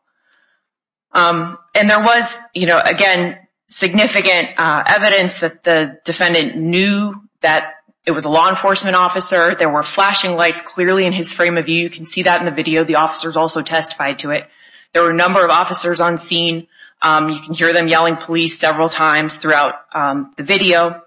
Um, 1.13 1.59
and 1.75 1.89
there 1.89 2.01
was, 2.01 2.41
you 2.55 2.67
know, 2.67 2.81
again, 2.83 3.39
significant 3.69 4.49
uh, 4.59 4.83
evidence 4.87 5.41
that 5.41 5.63
the 5.63 5.99
defendant 6.05 6.57
knew 6.57 7.15
that 7.41 7.75
it 8.05 8.11
was 8.11 8.25
a 8.25 8.31
law 8.31 8.49
enforcement 8.49 8.97
officer. 8.97 9.55
There 9.55 9.69
were 9.69 9.83
flashing 9.83 10.33
lights 10.33 10.63
clearly 10.63 11.07
in 11.07 11.13
his 11.13 11.33
frame 11.33 11.57
of 11.57 11.67
view. 11.67 11.83
You 11.83 11.91
can 11.91 12.05
see 12.05 12.25
that 12.25 12.41
in 12.41 12.47
the 12.47 12.53
video. 12.53 12.85
The 12.85 12.97
officers 12.97 13.37
also 13.37 13.63
testified 13.63 14.21
to 14.21 14.31
it. 14.31 14.49
There 14.93 15.03
were 15.03 15.11
a 15.11 15.17
number 15.17 15.45
of 15.45 15.51
officers 15.51 16.01
on 16.01 16.17
scene. 16.17 16.67
Um, 17.03 17.29
you 17.29 17.41
can 17.41 17.55
hear 17.55 17.73
them 17.73 17.89
yelling 17.89 18.17
police 18.17 18.59
several 18.59 18.89
times 18.89 19.37
throughout 19.37 19.75
um, 19.93 20.33
the 20.37 20.45
video. 20.45 21.03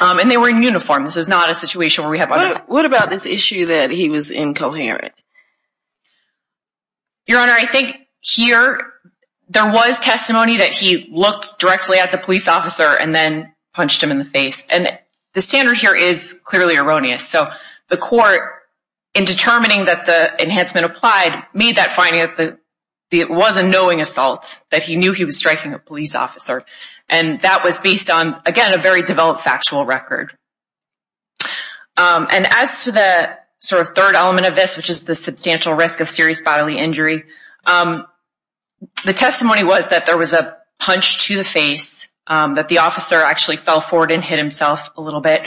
Um, 0.00 0.18
and 0.18 0.30
they 0.30 0.36
were 0.36 0.48
in 0.48 0.62
uniform. 0.62 1.04
This 1.04 1.16
is 1.16 1.28
not 1.28 1.50
a 1.50 1.54
situation 1.54 2.04
where 2.04 2.10
we 2.10 2.18
have. 2.18 2.30
What 2.68 2.84
about 2.84 3.10
this 3.10 3.26
issue 3.26 3.66
that 3.66 3.90
he 3.90 4.08
was 4.08 4.30
incoherent? 4.30 5.12
Your 7.26 7.40
Honor, 7.40 7.52
I 7.52 7.66
think 7.66 7.96
here 8.20 8.80
there 9.48 9.70
was 9.70 10.00
testimony 10.00 10.58
that 10.58 10.72
he 10.72 11.08
looked 11.12 11.58
directly 11.58 11.98
at 11.98 12.12
the 12.12 12.18
police 12.18 12.48
officer 12.48 12.88
and 12.88 13.14
then 13.14 13.52
punched 13.74 14.02
him 14.02 14.10
in 14.10 14.18
the 14.18 14.24
face. 14.24 14.64
And 14.70 14.98
the 15.34 15.40
standard 15.40 15.76
here 15.76 15.94
is 15.94 16.38
clearly 16.44 16.76
erroneous. 16.76 17.26
So 17.28 17.50
the 17.88 17.96
court, 17.96 18.42
in 19.14 19.24
determining 19.24 19.86
that 19.86 20.06
the 20.06 20.42
enhancement 20.42 20.86
applied, 20.86 21.42
made 21.52 21.76
that 21.76 21.92
finding 21.92 22.20
that 22.20 22.59
it 23.10 23.30
was 23.30 23.58
a 23.58 23.62
knowing 23.62 24.00
assault, 24.00 24.60
that 24.70 24.82
he 24.82 24.96
knew 24.96 25.12
he 25.12 25.24
was 25.24 25.36
striking 25.36 25.74
a 25.74 25.78
police 25.78 26.14
officer. 26.14 26.62
And 27.08 27.40
that 27.42 27.64
was 27.64 27.78
based 27.78 28.08
on, 28.08 28.40
again, 28.46 28.72
a 28.72 28.78
very 28.78 29.02
developed 29.02 29.42
factual 29.42 29.84
record. 29.84 30.32
Um, 31.96 32.28
and 32.30 32.46
as 32.48 32.84
to 32.84 32.92
the 32.92 33.36
sort 33.58 33.82
of 33.82 33.94
third 33.94 34.14
element 34.14 34.46
of 34.46 34.54
this, 34.54 34.76
which 34.76 34.90
is 34.90 35.04
the 35.04 35.14
substantial 35.14 35.74
risk 35.74 36.00
of 36.00 36.08
serious 36.08 36.42
bodily 36.42 36.78
injury, 36.78 37.24
um, 37.66 38.06
the 39.04 39.12
testimony 39.12 39.64
was 39.64 39.88
that 39.88 40.06
there 40.06 40.16
was 40.16 40.32
a 40.32 40.56
punch 40.78 41.26
to 41.26 41.36
the 41.36 41.44
face, 41.44 42.08
um, 42.26 42.54
that 42.54 42.68
the 42.68 42.78
officer 42.78 43.20
actually 43.20 43.56
fell 43.56 43.80
forward 43.80 44.12
and 44.12 44.24
hit 44.24 44.38
himself 44.38 44.90
a 44.96 45.00
little 45.02 45.20
bit. 45.20 45.42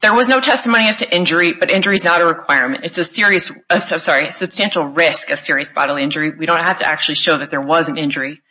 There 0.00 0.14
was 0.14 0.28
no 0.28 0.40
testimony 0.40 0.88
as 0.88 0.98
to 0.98 1.14
injury, 1.14 1.52
but 1.52 1.70
injury 1.70 1.96
is 1.96 2.04
not 2.04 2.20
a 2.20 2.26
requirement. 2.26 2.84
It's 2.84 2.98
a 2.98 3.04
serious, 3.04 3.50
sorry, 3.78 4.32
substantial 4.32 4.84
risk 4.84 5.30
of 5.30 5.40
serious 5.40 5.72
bodily 5.72 6.02
injury. 6.02 6.30
We 6.30 6.46
don't 6.46 6.62
have 6.62 6.78
to 6.78 6.86
actually 6.86 7.14
show 7.14 7.38
that 7.38 7.50
there 7.50 7.60
was 7.60 7.88
an 7.88 7.96
injury. 7.96 8.42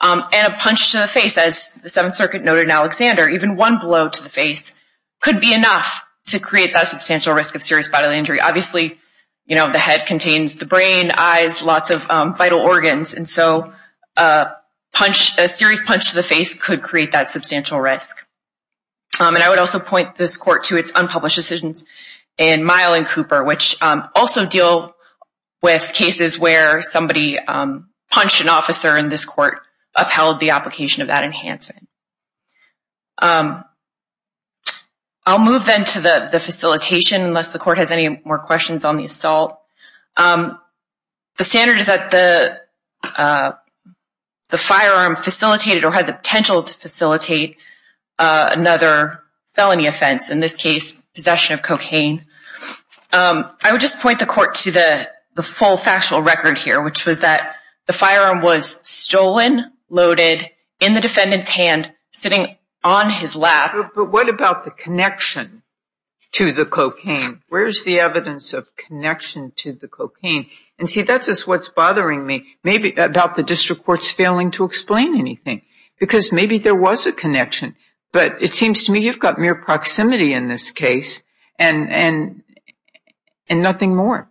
Um, 0.00 0.22
and 0.32 0.52
a 0.52 0.56
punch 0.56 0.92
to 0.92 0.98
the 0.98 1.06
face, 1.06 1.36
as 1.36 1.72
the 1.82 1.88
Seventh 1.88 2.14
Circuit 2.14 2.42
noted 2.44 2.64
in 2.64 2.70
Alexander, 2.70 3.28
even 3.28 3.56
one 3.56 3.78
blow 3.78 4.08
to 4.08 4.22
the 4.22 4.30
face 4.30 4.72
could 5.20 5.40
be 5.40 5.52
enough 5.52 6.02
to 6.28 6.38
create 6.38 6.72
that 6.72 6.88
substantial 6.88 7.34
risk 7.34 7.54
of 7.54 7.62
serious 7.62 7.88
bodily 7.88 8.16
injury. 8.16 8.40
Obviously, 8.40 8.98
you 9.46 9.56
know, 9.56 9.70
the 9.72 9.78
head 9.78 10.06
contains 10.06 10.56
the 10.56 10.64
brain, 10.64 11.10
eyes, 11.10 11.62
lots 11.62 11.90
of 11.90 12.08
um, 12.08 12.34
vital 12.34 12.60
organs. 12.60 13.14
And 13.14 13.28
so 13.28 13.72
a 14.16 14.52
punch, 14.92 15.36
a 15.38 15.48
serious 15.48 15.82
punch 15.82 16.10
to 16.10 16.14
the 16.14 16.22
face 16.22 16.54
could 16.54 16.82
create 16.82 17.12
that 17.12 17.28
substantial 17.28 17.80
risk. 17.80 18.24
Um, 19.18 19.34
and 19.34 19.42
I 19.42 19.50
would 19.50 19.58
also 19.58 19.78
point 19.78 20.14
this 20.14 20.36
court 20.36 20.64
to 20.64 20.76
its 20.76 20.92
unpublished 20.94 21.36
decisions 21.36 21.84
in 22.38 22.64
Mile 22.64 22.94
and 22.94 23.06
Cooper, 23.06 23.42
which 23.44 23.76
um, 23.82 24.08
also 24.14 24.46
deal 24.46 24.94
with 25.62 25.92
cases 25.92 26.38
where 26.38 26.80
somebody 26.80 27.38
um, 27.38 27.90
punched 28.10 28.40
an 28.40 28.48
officer 28.48 28.94
and 28.96 29.10
this 29.10 29.24
court 29.24 29.60
upheld 29.94 30.40
the 30.40 30.50
application 30.50 31.02
of 31.02 31.08
that 31.08 31.24
enhancement. 31.24 31.88
I'll 35.26 35.38
move 35.38 35.66
then 35.66 35.84
to 35.84 36.00
the 36.00 36.40
facilitation, 36.40 37.22
unless 37.22 37.52
the 37.52 37.58
court 37.58 37.78
has 37.78 37.90
any 37.90 38.20
more 38.24 38.38
questions 38.38 38.84
on 38.84 38.96
the 38.96 39.04
assault. 39.04 39.60
The 40.16 41.44
standard 41.44 41.78
is 41.78 41.86
that 41.86 42.66
uh, 43.02 43.52
the 44.50 44.58
firearm 44.58 45.16
facilitated 45.16 45.84
or 45.84 45.90
had 45.90 46.06
the 46.06 46.12
potential 46.12 46.62
to 46.62 46.74
facilitate 46.74 47.56
Uh, 48.20 48.50
another 48.52 49.22
felony 49.54 49.86
offense, 49.86 50.28
in 50.28 50.40
this 50.40 50.54
case 50.54 50.92
possession 51.14 51.54
of 51.54 51.62
cocaine. 51.62 52.26
Um, 53.14 53.50
I 53.62 53.72
would 53.72 53.80
just 53.80 54.00
point 54.00 54.18
the 54.18 54.26
court 54.26 54.56
to 54.56 54.72
the 54.72 55.42
full 55.42 55.78
factual 55.78 56.20
record 56.20 56.58
here, 56.58 56.82
which 56.82 57.06
was 57.06 57.20
that 57.20 57.56
the 57.86 57.94
firearm 57.94 58.42
was 58.42 58.78
stolen, 58.82 59.72
loaded, 59.88 60.50
in 60.80 60.92
the 60.92 61.00
defendant's 61.00 61.48
hand, 61.48 61.90
sitting 62.10 62.56
on 62.84 63.10
his 63.10 63.36
lap. 63.36 63.72
But 63.94 64.12
what 64.12 64.28
about 64.28 64.66
the 64.66 64.70
connection 64.70 65.62
to 66.32 66.52
the 66.52 66.66
cocaine? 66.66 67.40
Where's 67.48 67.84
the 67.84 68.00
evidence 68.00 68.52
of 68.52 68.68
connection 68.76 69.52
to 69.56 69.72
the 69.72 69.88
cocaine? 69.88 70.50
And 70.78 70.90
see, 70.90 71.02
that's 71.02 71.24
just 71.24 71.46
what's 71.46 71.70
bothering 71.70 72.26
me, 72.26 72.48
maybe 72.62 72.92
about 72.92 73.36
the 73.36 73.42
district 73.42 73.86
court's 73.86 74.10
failing 74.10 74.50
to 74.52 74.64
explain 74.64 75.18
anything. 75.18 75.62
Because 75.98 76.32
maybe 76.32 76.58
there 76.58 76.74
was 76.74 77.06
a 77.06 77.12
connection, 77.12 77.76
but 78.12 78.42
it 78.42 78.54
seems 78.54 78.84
to 78.84 78.92
me 78.92 79.00
you've 79.00 79.18
got 79.18 79.38
mere 79.38 79.54
proximity 79.54 80.32
in 80.32 80.48
this 80.48 80.72
case 80.72 81.22
and 81.58 81.90
and 81.90 82.42
and 83.48 83.62
nothing 83.62 83.94
more. 83.94 84.28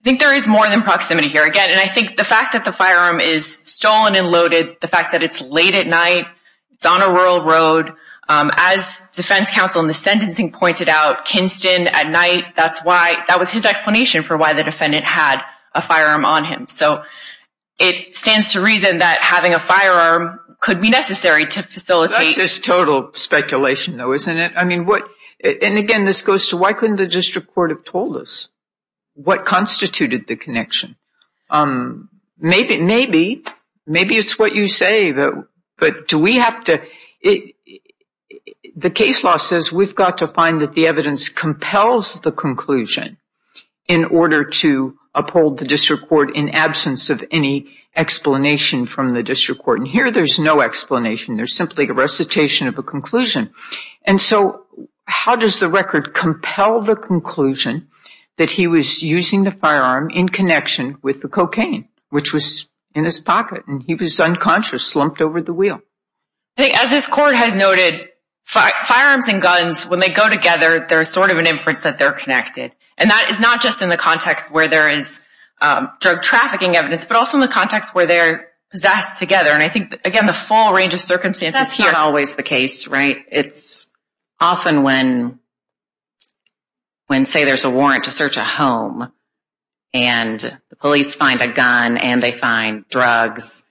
I 0.00 0.04
think 0.04 0.20
there 0.20 0.34
is 0.34 0.46
more 0.46 0.68
than 0.68 0.82
proximity 0.82 1.28
here. 1.28 1.46
Again, 1.46 1.70
and 1.70 1.80
I 1.80 1.86
think 1.86 2.16
the 2.16 2.24
fact 2.24 2.52
that 2.52 2.64
the 2.64 2.72
firearm 2.72 3.20
is 3.20 3.60
stolen 3.64 4.14
and 4.16 4.26
loaded, 4.30 4.76
the 4.80 4.88
fact 4.88 5.12
that 5.12 5.22
it's 5.22 5.40
late 5.40 5.74
at 5.74 5.86
night, 5.86 6.26
it's 6.72 6.84
on 6.84 7.00
a 7.00 7.10
rural 7.10 7.42
road, 7.42 7.94
um, 8.28 8.50
as 8.54 9.06
defense 9.12 9.50
counsel 9.50 9.80
in 9.82 9.86
the 9.86 9.94
sentencing 9.94 10.52
pointed 10.52 10.88
out, 10.88 11.24
Kinston 11.24 11.88
at 11.88 12.08
night, 12.08 12.56
that 12.56 13.38
was 13.38 13.50
his 13.50 13.64
explanation 13.64 14.22
for 14.22 14.36
why 14.36 14.54
the 14.54 14.62
defendant 14.62 15.04
had 15.04 15.40
a 15.74 15.82
firearm 15.82 16.24
on 16.24 16.44
him. 16.44 16.66
So 16.68 17.02
it 17.78 18.14
stands 18.14 18.52
to 18.52 18.60
reason 18.60 18.98
that 18.98 19.20
having 19.20 19.52
a 19.52 19.58
firearm 19.58 20.40
could 20.64 20.80
be 20.80 20.88
necessary 20.88 21.44
to 21.44 21.62
facilitate. 21.62 22.18
That's 22.18 22.36
just 22.36 22.64
total 22.64 23.10
speculation 23.12 23.98
though, 23.98 24.14
isn't 24.14 24.38
it? 24.38 24.52
I 24.56 24.64
mean, 24.64 24.86
what, 24.86 25.06
and 25.42 25.76
again, 25.76 26.06
this 26.06 26.22
goes 26.22 26.48
to 26.48 26.56
why 26.56 26.72
couldn't 26.72 26.96
the 26.96 27.06
district 27.06 27.52
court 27.54 27.70
have 27.70 27.84
told 27.84 28.16
us 28.16 28.48
what 29.12 29.44
constituted 29.44 30.26
the 30.26 30.36
connection? 30.36 30.96
Um 31.50 32.08
maybe, 32.38 32.78
maybe, 32.78 33.44
maybe 33.86 34.16
it's 34.16 34.38
what 34.38 34.54
you 34.54 34.66
say, 34.68 35.12
but 35.12 36.08
do 36.08 36.18
we 36.18 36.36
have 36.38 36.64
to, 36.64 36.80
the 38.84 38.90
case 38.90 39.22
law 39.22 39.36
says 39.36 39.70
we've 39.70 39.94
got 39.94 40.18
to 40.18 40.26
find 40.26 40.62
that 40.62 40.72
the 40.72 40.86
evidence 40.86 41.28
compels 41.28 42.20
the 42.20 42.32
conclusion 42.32 43.18
in 43.86 44.04
order 44.06 44.44
to 44.44 44.98
uphold 45.14 45.58
the 45.58 45.64
district 45.64 46.08
court 46.08 46.34
in 46.34 46.50
absence 46.50 47.10
of 47.10 47.22
any 47.30 47.76
explanation 47.94 48.86
from 48.86 49.10
the 49.10 49.22
district 49.22 49.62
court. 49.62 49.78
And 49.78 49.88
here 49.88 50.10
there's 50.10 50.38
no 50.38 50.60
explanation, 50.60 51.36
there's 51.36 51.54
simply 51.54 51.86
a 51.88 51.92
recitation 51.92 52.66
of 52.66 52.78
a 52.78 52.82
conclusion. 52.82 53.50
And 54.04 54.20
so 54.20 54.64
how 55.04 55.36
does 55.36 55.60
the 55.60 55.68
record 55.68 56.14
compel 56.14 56.80
the 56.80 56.96
conclusion 56.96 57.88
that 58.36 58.50
he 58.50 58.66
was 58.66 59.02
using 59.02 59.44
the 59.44 59.50
firearm 59.50 60.10
in 60.10 60.28
connection 60.28 60.98
with 61.02 61.22
the 61.22 61.28
cocaine, 61.28 61.88
which 62.10 62.32
was 62.32 62.68
in 62.94 63.04
his 63.04 63.20
pocket 63.20 63.64
and 63.66 63.82
he 63.82 63.94
was 63.94 64.18
unconscious, 64.18 64.86
slumped 64.86 65.20
over 65.20 65.40
the 65.40 65.52
wheel? 65.52 65.80
I 66.56 66.62
think 66.62 66.78
as 66.78 66.90
this 66.90 67.06
court 67.06 67.34
has 67.34 67.56
noted, 67.56 68.08
firearms 68.44 69.28
and 69.28 69.40
guns, 69.40 69.84
when 69.86 70.00
they 70.00 70.10
go 70.10 70.28
together, 70.28 70.86
there's 70.88 71.08
sort 71.08 71.30
of 71.30 71.38
an 71.38 71.46
inference 71.46 71.82
that 71.82 71.98
they're 71.98 72.12
connected. 72.12 72.72
And 72.96 73.10
that 73.10 73.28
is 73.30 73.40
not 73.40 73.60
just 73.60 73.82
in 73.82 73.88
the 73.88 73.96
context 73.96 74.50
where 74.50 74.68
there 74.68 74.90
is 74.90 75.20
um, 75.60 75.90
drug 76.00 76.22
trafficking 76.22 76.76
evidence, 76.76 77.04
but 77.04 77.16
also 77.16 77.36
in 77.36 77.40
the 77.40 77.48
context 77.48 77.94
where 77.94 78.06
they're 78.06 78.48
possessed 78.70 79.18
together. 79.18 79.50
And 79.50 79.62
I 79.62 79.68
think, 79.68 80.00
again, 80.04 80.26
the 80.26 80.32
full 80.32 80.72
range 80.72 80.94
of 80.94 81.00
circumstances 81.00 81.76
here. 81.76 81.86
That's 81.86 81.94
not 81.94 82.06
always 82.06 82.36
the 82.36 82.42
case, 82.42 82.88
right? 82.88 83.16
It's 83.30 83.86
often 84.40 84.82
when, 84.82 85.38
when, 87.06 87.26
say 87.26 87.44
there's 87.44 87.64
a 87.64 87.70
warrant 87.70 88.04
to 88.04 88.10
search 88.10 88.36
a 88.36 88.44
home 88.44 89.12
and 89.92 90.40
the 90.40 90.76
police 90.76 91.14
find 91.14 91.40
a 91.40 91.48
gun 91.48 91.98
and 91.98 92.22
they 92.22 92.32
find 92.32 92.84
drugs, 92.88 93.62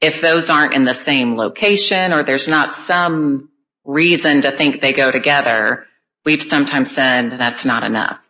if 0.00 0.20
those 0.20 0.50
aren't 0.50 0.74
in 0.74 0.84
the 0.84 0.94
same 0.94 1.36
location 1.36 2.12
or 2.12 2.22
there's 2.22 2.48
not 2.48 2.74
some 2.74 3.50
reason 3.84 4.42
to 4.42 4.50
think 4.50 4.80
they 4.80 4.92
go 4.92 5.10
together, 5.10 5.86
we've 6.24 6.42
sometimes 6.42 6.90
said 6.90 7.30
that's 7.30 7.64
not 7.64 7.84
enough. 7.84 8.20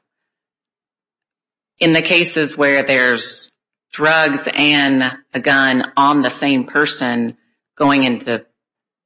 In 1.78 1.92
the 1.92 2.02
cases 2.02 2.56
where 2.56 2.82
there's 2.82 3.50
drugs 3.92 4.48
and 4.52 5.18
a 5.34 5.40
gun 5.40 5.82
on 5.96 6.22
the 6.22 6.30
same 6.30 6.64
person 6.64 7.36
going 7.76 8.04
into 8.04 8.46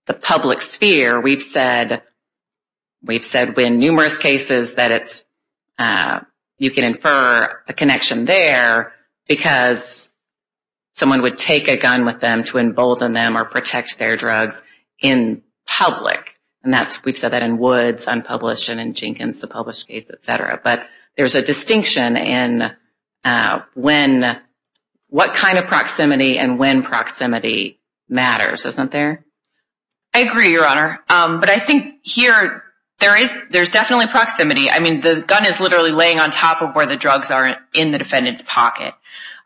the 0.07 0.15
public 0.15 0.61
sphere, 0.61 1.21
we've 1.21 1.43
said 1.43 2.03
we've 3.03 3.25
said 3.25 3.59
in 3.59 3.79
numerous 3.79 4.19
cases 4.19 4.75
that 4.75 4.91
it's 4.91 5.25
uh 5.79 6.21
you 6.59 6.71
can 6.71 6.85
infer 6.85 7.63
a 7.69 7.75
connection 7.75 8.25
there 8.25 8.93
because 9.29 10.09
someone 10.93 11.23
would 11.23 11.37
take 11.37 11.69
a 11.69 11.77
gun 11.77 12.07
with 12.07 12.21
them 12.21 12.45
to 12.45 12.59
embolden 12.59 13.13
them 13.13 13.37
or 13.37 13.45
protect 13.45 13.99
their 13.99 14.17
drugs 14.17 14.63
in 15.01 15.43
public. 15.67 16.36
And 16.67 16.75
that's 16.75 17.03
we've 17.05 17.17
said 17.17 17.31
that 17.31 17.43
in 17.43 17.57
Woods, 17.59 18.07
unpublished, 18.07 18.69
and 18.69 18.79
in 18.81 18.93
Jenkins, 18.93 19.39
the 19.39 19.47
published 19.47 19.89
case, 19.89 20.05
et 20.11 20.23
cetera. 20.25 20.61
But 20.63 20.87
there's 21.17 21.35
a 21.35 21.43
distinction 21.43 22.17
in 22.17 22.71
uh 23.25 23.61
when 23.75 24.41
what 25.09 25.35
kind 25.35 25.59
of 25.59 25.67
proximity 25.67 26.39
and 26.39 26.59
when 26.59 26.83
proximity 26.83 27.79
matters, 28.09 28.67
isn't 28.67 28.91
there? 28.91 29.25
I 30.13 30.21
agree, 30.21 30.51
Your 30.51 30.67
Honor. 30.67 31.01
But 31.09 31.49
I 31.49 31.59
think 31.61 32.01
here 32.03 32.65
there's 32.99 33.33
there's 33.51 33.71
definitely 33.71 34.09
proximity. 34.09 34.69
I 34.69 34.81
mean, 34.81 35.01
the 35.01 35.23
gun 35.23 35.47
is 35.47 35.61
literally 35.61 35.93
laying 35.93 36.19
on 36.19 36.31
top 36.31 36.63
of 36.63 36.75
where 36.75 36.87
the 36.87 36.97
drugs 36.97 37.31
are 37.31 37.57
in 37.75 37.93
the 37.93 37.99
defendant's 37.99 38.43
pocket. 38.43 38.95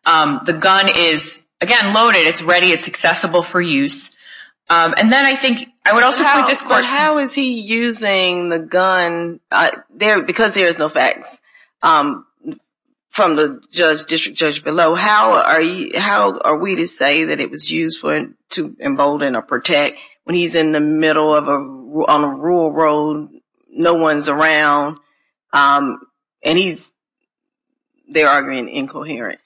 The 0.05 0.57
gun 0.59 0.89
is, 0.97 1.41
again, 1.61 1.93
loaded. 1.93 2.27
It's 2.27 2.43
ready. 2.43 2.69
It's 2.69 2.89
accessible 2.89 3.43
for 3.43 3.61
use. 3.61 4.11
Um, 4.71 4.95
and 4.97 5.11
then 5.11 5.27
I 5.27 5.35
think 5.35 5.69
I 5.85 5.93
would 5.93 6.05
also 6.05 6.23
point 6.23 6.47
this 6.47 6.63
court. 6.63 6.85
How 6.85 7.19
is 7.19 7.35
he 7.35 7.61
using 7.61 8.49
the 8.49 8.61
gun? 8.61 9.41
Uh, 9.51 9.73
there? 9.93 10.23
Because 10.23 10.55
there 10.55 10.69
is 10.69 10.79
no 10.79 10.89
facts 10.89 11.43
um, 11.83 12.25
from 13.11 13.35
the 13.35 13.61
judge, 13.73 14.05
district 14.05 14.39
judge 14.39 14.63
below, 14.63 14.95
how 14.95 15.33
are 15.33 15.61
you? 15.61 15.99
How 15.99 16.39
are 16.39 16.57
we 16.57 16.77
to 16.77 16.87
say 16.87 17.25
that 17.25 17.41
it 17.41 17.51
was 17.51 17.71
used 17.71 17.99
for 18.01 18.29
to 18.51 18.77
embolden 18.81 19.35
or 19.35 19.43
protect 19.43 19.99
when 20.25 20.37
he's 20.37 20.55
in 20.55 20.71
the 20.73 20.81
middle 20.81 21.35
of 21.35 21.49
a 21.49 21.51
on 21.51 22.25
a 22.25 22.29
rural 22.29 22.71
road, 22.71 23.31
no 23.69 23.95
one's 23.95 24.29
around, 24.29 24.99
um, 25.53 26.01
and 26.45 26.57
he's 26.57 26.93
they're 28.09 28.29
arguing 28.29 28.69
incoherent? 28.69 29.41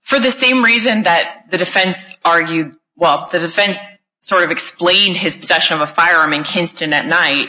For 0.00 0.18
the 0.18 0.30
same 0.30 0.64
reason 0.64 1.02
that 1.02 1.50
the 1.50 1.58
defense 1.58 2.10
argued, 2.24 2.74
well, 3.00 3.28
the 3.32 3.40
defense 3.40 3.78
sort 4.18 4.44
of 4.44 4.50
explained 4.50 5.16
his 5.16 5.38
possession 5.38 5.80
of 5.80 5.88
a 5.88 5.92
firearm 5.92 6.34
in 6.34 6.44
Kinston 6.44 6.92
at 6.92 7.06
night, 7.06 7.46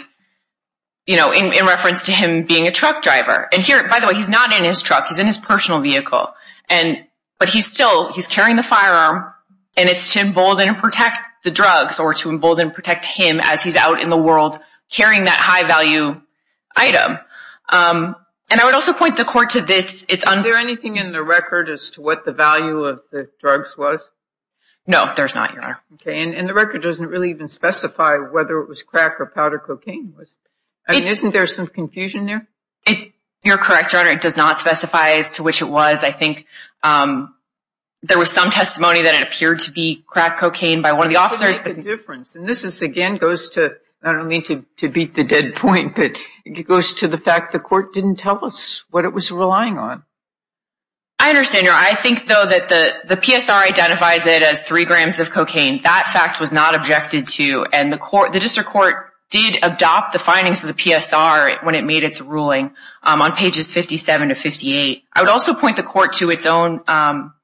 you 1.06 1.18
know, 1.18 1.32
in 1.34 1.66
reference 1.66 2.06
to 2.06 2.14
him 2.14 2.46
being 2.46 2.68
a 2.68 2.72
truck 2.72 3.04
driver. 3.04 3.50
And 3.52 3.62
here, 3.62 3.88
by 3.90 4.00
the 4.00 4.08
way, 4.08 4.14
he's 4.14 4.30
not 4.30 4.54
in 4.54 4.64
his 4.64 4.82
truck. 4.82 5.08
He's 5.08 5.20
in 5.20 5.28
his 5.28 5.38
personal 5.38 5.82
vehicle. 5.82 6.30
And 6.70 7.06
but 7.38 7.50
he's 7.50 7.70
still, 7.70 8.14
he's 8.14 8.28
carrying 8.28 8.56
the 8.56 8.64
firearm, 8.64 9.34
and 9.76 9.90
it's 9.90 10.14
to 10.14 10.22
embolden 10.22 10.70
and 10.70 10.78
protect 10.78 11.18
the 11.44 11.52
drugs 11.52 12.00
or 12.00 12.14
to 12.14 12.30
embolden 12.30 12.68
and 12.68 12.76
protect 12.76 13.06
him 13.06 13.40
as 13.42 13.64
he's 13.64 13.76
out 13.76 14.02
in 14.02 14.10
the 14.10 14.18
world 14.18 14.58
carrying 14.92 15.24
that 15.24 15.40
high-value 15.40 16.22
item. 16.76 17.18
Um, 17.68 18.16
and 18.50 18.62
I 18.62 18.66
would 18.66 18.76
also 18.76 18.94
point 18.94 19.16
the 19.16 19.26
court 19.26 19.52
to 19.52 19.62
this. 19.62 20.06
Is 20.06 20.24
there 20.24 20.56
anything 20.56 20.98
in 20.98 21.12
the 21.12 21.24
record 21.24 21.68
as 21.68 21.90
to 21.92 22.02
what 22.02 22.26
the 22.26 22.32
value 22.32 22.84
of 22.84 23.02
the 23.12 23.28
drugs 23.40 23.76
was? 23.76 24.08
No, 24.88 25.12
there's 25.16 25.36
not, 25.36 25.54
Your 25.54 25.64
Honor. 25.64 25.80
Okay. 25.94 26.34
And 26.36 26.48
the 26.48 26.54
record 26.54 26.82
doesn't 26.82 27.08
really 27.08 27.30
even 27.30 27.48
specify 27.48 28.18
whether 28.18 28.60
it 28.60 28.68
was 28.68 28.82
crack 28.82 29.20
or 29.20 29.28
powder 29.28 29.60
cocaine. 29.60 30.14
I 30.88 30.94
mean, 30.94 31.08
isn't 31.08 31.32
there 31.32 31.48
some 31.48 31.68
confusion 31.68 32.26
there? 32.26 32.48
You're 33.44 33.58
correct, 33.58 33.94
Your 33.94 34.02
Honor. 34.02 34.12
It 34.12 34.22
does 34.22 34.38
not 34.38 34.60
specify 34.60 35.12
as 35.12 35.36
to 35.36 35.44
which 35.44 35.62
it 35.62 35.70
was. 35.70 36.04
I 36.04 36.12
think 36.12 36.46
um, 36.84 37.34
there 38.04 38.18
was 38.18 38.32
some 38.32 38.50
testimony 38.50 39.04
that 39.04 39.16
it 39.16 39.28
appeared 39.28 39.60
to 39.60 39.72
be 39.72 40.04
crack 40.06 40.40
cocaine 40.40 40.82
by 40.82 40.94
one 40.94 41.08
of 41.08 41.14
the 41.14 41.20
officers. 41.20 41.58
It 41.58 41.66
makes 41.66 41.80
a 41.80 41.82
difference. 41.82 42.36
And 42.36 42.48
this, 42.48 42.82
again, 42.82 43.18
goes 43.18 43.52
to, 43.52 43.76
I 44.04 44.14
don't 44.14 44.28
mean 44.28 44.66
to 44.78 44.90
beat 44.90 45.14
the 45.14 45.24
dead 45.24 45.56
point, 45.56 45.96
but 45.96 46.12
it 46.46 46.68
goes 46.68 46.96
to 46.96 47.08
the 47.08 47.18
fact 47.18 47.54
the 47.54 47.60
court 47.60 47.94
didn't 47.94 48.18
tell 48.18 48.44
us 48.44 48.84
what 48.90 49.06
it 49.06 49.14
was 49.14 49.32
relying 49.32 49.78
on. 49.78 50.04
I 51.22 51.30
understand, 51.30 51.66
Your 51.66 51.76
Honor. 51.76 51.86
I 51.88 51.94
think, 51.94 52.26
though, 52.26 52.46
that 52.48 52.68
the 53.06 53.16
PSR 53.16 53.70
identifies 53.70 54.26
it 54.26 54.42
as 54.42 54.64
three 54.64 54.86
grams 54.86 55.20
of 55.20 55.30
cocaine. 55.30 55.82
That 55.84 56.10
fact 56.12 56.40
was 56.40 56.52
not 56.52 56.74
objected 56.74 57.28
to. 57.38 57.64
And 57.72 57.94
the 57.94 58.00
court 58.00 58.32
the 58.32 58.40
district 58.40 58.68
court 58.68 58.96
did 59.30 59.60
adopt 59.62 60.14
the 60.14 60.20
findings 60.20 60.64
of 60.64 60.68
the 60.68 60.74
PSR 60.74 61.64
when 61.64 61.76
it 61.76 61.86
made 61.86 62.04
its 62.04 62.22
ruling 62.22 62.72
um, 63.04 63.22
on 63.22 63.36
pages 63.36 63.72
57 63.72 64.30
to 64.30 64.36
58. 64.36 65.04
I 65.14 65.22
would 65.22 65.30
also 65.30 65.54
point 65.54 65.78
the 65.78 65.84
court 65.84 66.14
to 66.14 66.32
its 66.32 66.48
own 66.48 66.82
um, 66.88 67.36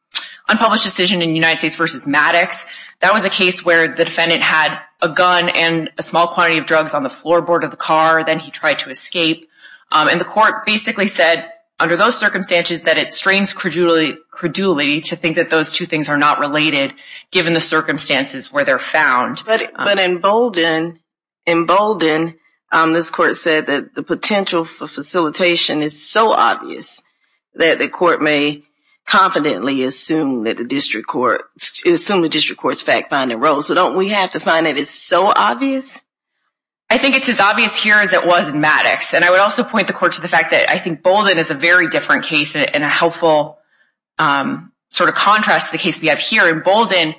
unpublished 0.50 0.84
decision 0.84 1.22
in 1.22 1.36
United 1.36 1.60
States 1.60 1.76
v. 1.76 2.10
Maddox. 2.10 2.66
That 3.02 3.14
was 3.14 3.26
a 3.26 3.30
case 3.30 3.64
where 3.64 3.90
the 3.90 4.06
defendant 4.06 4.42
had 4.42 4.76
a 5.04 5.10
gun 5.10 5.50
and 5.50 5.92
a 6.00 6.02
small 6.02 6.30
quantity 6.30 6.58
of 6.58 6.66
drugs 6.66 6.96
on 6.96 7.04
the 7.04 7.10
floorboard 7.10 7.64
of 7.64 7.70
the 7.70 7.78
car. 7.78 8.24
Then 8.26 8.40
he 8.40 8.50
tried 8.50 8.80
to 8.80 8.90
escape. 8.90 9.48
Um, 9.92 10.08
and 10.08 10.20
the 10.20 10.26
court 10.26 10.66
basically 10.66 11.06
said, 11.06 11.52
under 11.80 11.96
those 11.96 12.18
circumstances, 12.18 12.84
that 12.84 12.98
it 12.98 13.14
strains 13.14 13.54
credulity 13.54 15.02
to 15.02 15.16
think 15.16 15.36
that 15.36 15.50
those 15.50 15.74
two 15.74 15.86
things 15.86 16.10
are 16.10 16.18
not 16.18 16.40
related, 16.40 16.94
given 17.32 17.54
the 17.54 17.62
circumstances 17.62 18.52
where 18.52 18.66
they're 18.66 18.80
found. 18.80 19.44
But 19.46 19.62
um, 19.76 20.00
in 21.46 21.66
Bolden, 21.66 22.40
um, 22.72 22.94
this 22.94 23.12
court 23.12 23.36
said 23.36 23.68
that 23.68 23.94
the 23.94 24.04
potential 24.04 24.66
for 24.66 24.88
facilitation 24.88 25.82
is 25.82 26.08
so 26.08 26.32
obvious 26.32 27.02
that 27.56 27.80
the 27.80 27.90
court 27.90 28.22
may 28.22 28.64
confidently 29.06 29.84
assume 29.84 30.44
that 30.44 30.58
the 30.58 30.66
district 30.66 31.08
court, 31.08 31.44
assume 31.86 32.22
the 32.22 32.30
district 32.30 32.62
court's 32.62 32.82
fact-finding 32.82 33.40
role. 33.40 33.62
So 33.62 33.74
don't 33.74 33.96
we 33.96 34.10
have 34.10 34.32
to 34.32 34.40
find 34.40 34.66
that 34.66 34.78
it's 34.78 34.92
so 34.92 35.28
obvious? 35.28 36.02
I 36.90 36.98
think 36.98 37.16
it's 37.16 37.28
as 37.28 37.40
obvious 37.40 37.82
here 37.82 37.98
as 37.98 38.14
it 38.14 38.26
was 38.26 38.48
in 38.48 38.62
Maddox. 38.62 39.14
And 39.14 39.26
I 39.26 39.30
would 39.30 39.40
also 39.40 39.64
point 39.64 39.88
the 39.88 39.94
court 39.94 40.14
to 40.14 40.22
the 40.22 40.30
fact 40.30 40.52
that 40.52 40.70
I 40.70 40.80
think 40.80 41.04
Bolden 41.04 41.38
is 41.38 41.52
a 41.52 41.54
very 41.54 41.90
different 41.90 42.26
case 42.26 42.56
and 42.56 42.84
a 42.84 42.90
helpful 42.90 43.60
sort 44.18 45.10
of 45.10 45.16
contrast 45.16 45.72
to 45.72 45.78
the 45.78 45.84
case 45.84 46.00
we 46.02 46.08
have 46.08 46.20
here. 46.20 46.48
In 46.48 46.64
Bolden, 46.64 47.14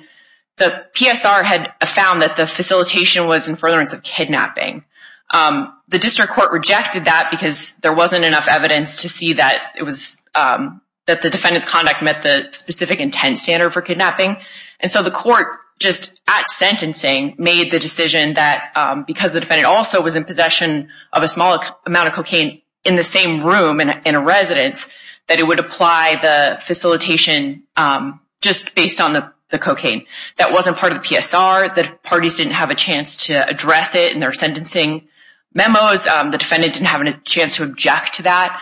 the 0.57 0.85
PSR 0.93 1.43
had 1.43 1.73
found 1.85 2.21
that 2.21 2.35
the 2.35 2.47
facilitation 2.47 3.27
was 3.27 3.47
in 3.47 3.55
furtherance 3.55 3.93
of 3.93 4.01
kidnapping. 4.01 4.83
The 5.31 5.99
district 5.99 6.33
court 6.33 6.51
rejected 6.51 7.05
that 7.05 7.29
because 7.31 7.75
there 7.75 7.93
wasn't 7.93 8.25
enough 8.25 8.47
evidence 8.47 9.03
to 9.03 9.09
see 9.09 9.33
that 9.33 9.73
it 9.77 9.83
was 9.83 10.21
um 10.35 10.81
that 11.05 11.23
the 11.23 11.29
defendant's 11.31 11.67
conduct 11.67 12.03
met 12.03 12.21
the 12.21 12.49
specific 12.51 12.99
intent 12.99 13.37
standard 13.37 13.71
for 13.71 13.81
kidnapping. 13.81 14.37
And 14.79 14.91
so 14.91 15.01
the 15.01 15.09
court, 15.09 15.47
just 15.79 16.13
at 16.27 16.49
sentencing, 16.49 17.35
made 17.37 17.71
the 17.71 17.79
decision 17.79 18.33
that 18.33 18.71
um, 18.75 19.05
because 19.07 19.33
the 19.33 19.39
defendant 19.39 19.67
also 19.67 20.01
was 20.01 20.15
in 20.15 20.25
possession 20.25 20.89
of 21.11 21.23
a 21.23 21.27
small 21.27 21.63
amount 21.85 22.09
of 22.09 22.13
cocaine 22.13 22.61
in 22.83 22.95
the 22.95 23.03
same 23.03 23.37
room 23.37 23.79
in 23.79 24.15
a 24.15 24.21
residence, 24.21 24.87
that 25.27 25.39
it 25.39 25.47
would 25.47 25.59
apply 25.59 26.17
the 26.21 26.61
facilitation 26.61 27.63
um, 27.75 28.19
just 28.41 28.75
based 28.75 29.01
on 29.01 29.13
the 29.13 29.59
cocaine. 29.59 30.05
That 30.37 30.51
wasn't 30.51 30.77
part 30.77 30.91
of 30.91 31.01
the 31.01 31.07
PSR. 31.07 31.73
The 31.73 31.91
parties 32.03 32.35
didn't 32.35 32.53
have 32.53 32.69
a 32.69 32.75
chance 32.75 33.27
to 33.27 33.49
address 33.49 33.95
it 33.95 34.13
in 34.13 34.19
their 34.19 34.33
sentencing 34.33 35.07
memos. 35.53 36.05
Um, 36.07 36.29
the 36.29 36.37
defendant 36.37 36.73
didn't 36.73 36.87
have 36.87 37.01
a 37.01 37.17
chance 37.21 37.57
to 37.57 37.63
object 37.63 38.15
to 38.15 38.23
that. 38.23 38.61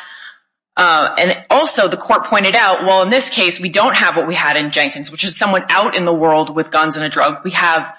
Uh, 0.78 1.16
and 1.18 1.46
also, 1.50 1.88
the 1.88 1.98
court 1.98 2.26
pointed 2.26 2.56
out, 2.56 2.84
well, 2.86 3.02
in 3.02 3.10
this 3.10 3.32
case, 3.32 3.60
we 3.60 3.70
don't 3.70 3.96
have 3.96 4.16
what 4.16 4.28
we 4.28 4.36
had 4.36 4.58
in 4.58 4.70
Jenkins, 4.70 5.12
which 5.12 5.24
is 5.24 5.36
someone 5.36 5.64
out 5.70 5.96
in 5.96 6.06
the 6.06 6.14
world 6.14 6.56
with 6.56 6.70
guns 6.70 6.96
and 6.96 7.04
a 7.04 7.10
drug. 7.10 7.44
We 7.44 7.52
have 7.52 7.96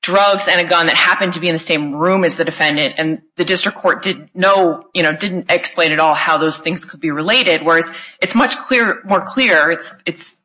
drugs 0.00 0.46
and 0.48 0.64
a 0.64 0.68
gun 0.68 0.86
that 0.86 0.94
happened 0.94 1.32
to 1.32 1.40
be 1.40 1.48
in 1.48 1.54
the 1.54 1.58
same 1.58 1.92
room 1.92 2.22
as 2.22 2.36
the 2.36 2.44
defendant. 2.44 2.94
And 2.98 3.22
the 3.36 3.44
district 3.44 3.78
court 3.78 4.04
didn't 4.04 4.34
know, 4.34 4.84
you 4.94 5.02
know, 5.02 5.12
didn't 5.12 5.50
explain 5.50 5.90
at 5.90 5.98
all 5.98 6.14
how 6.14 6.38
those 6.38 6.56
things 6.56 6.84
could 6.84 7.00
be 7.00 7.10
related, 7.10 7.62
whereas 7.64 7.90
it's 8.22 8.36
much 8.36 8.54
more 9.04 9.24
clear. 9.26 9.68
It's 9.72 9.96
it's, 10.06 10.36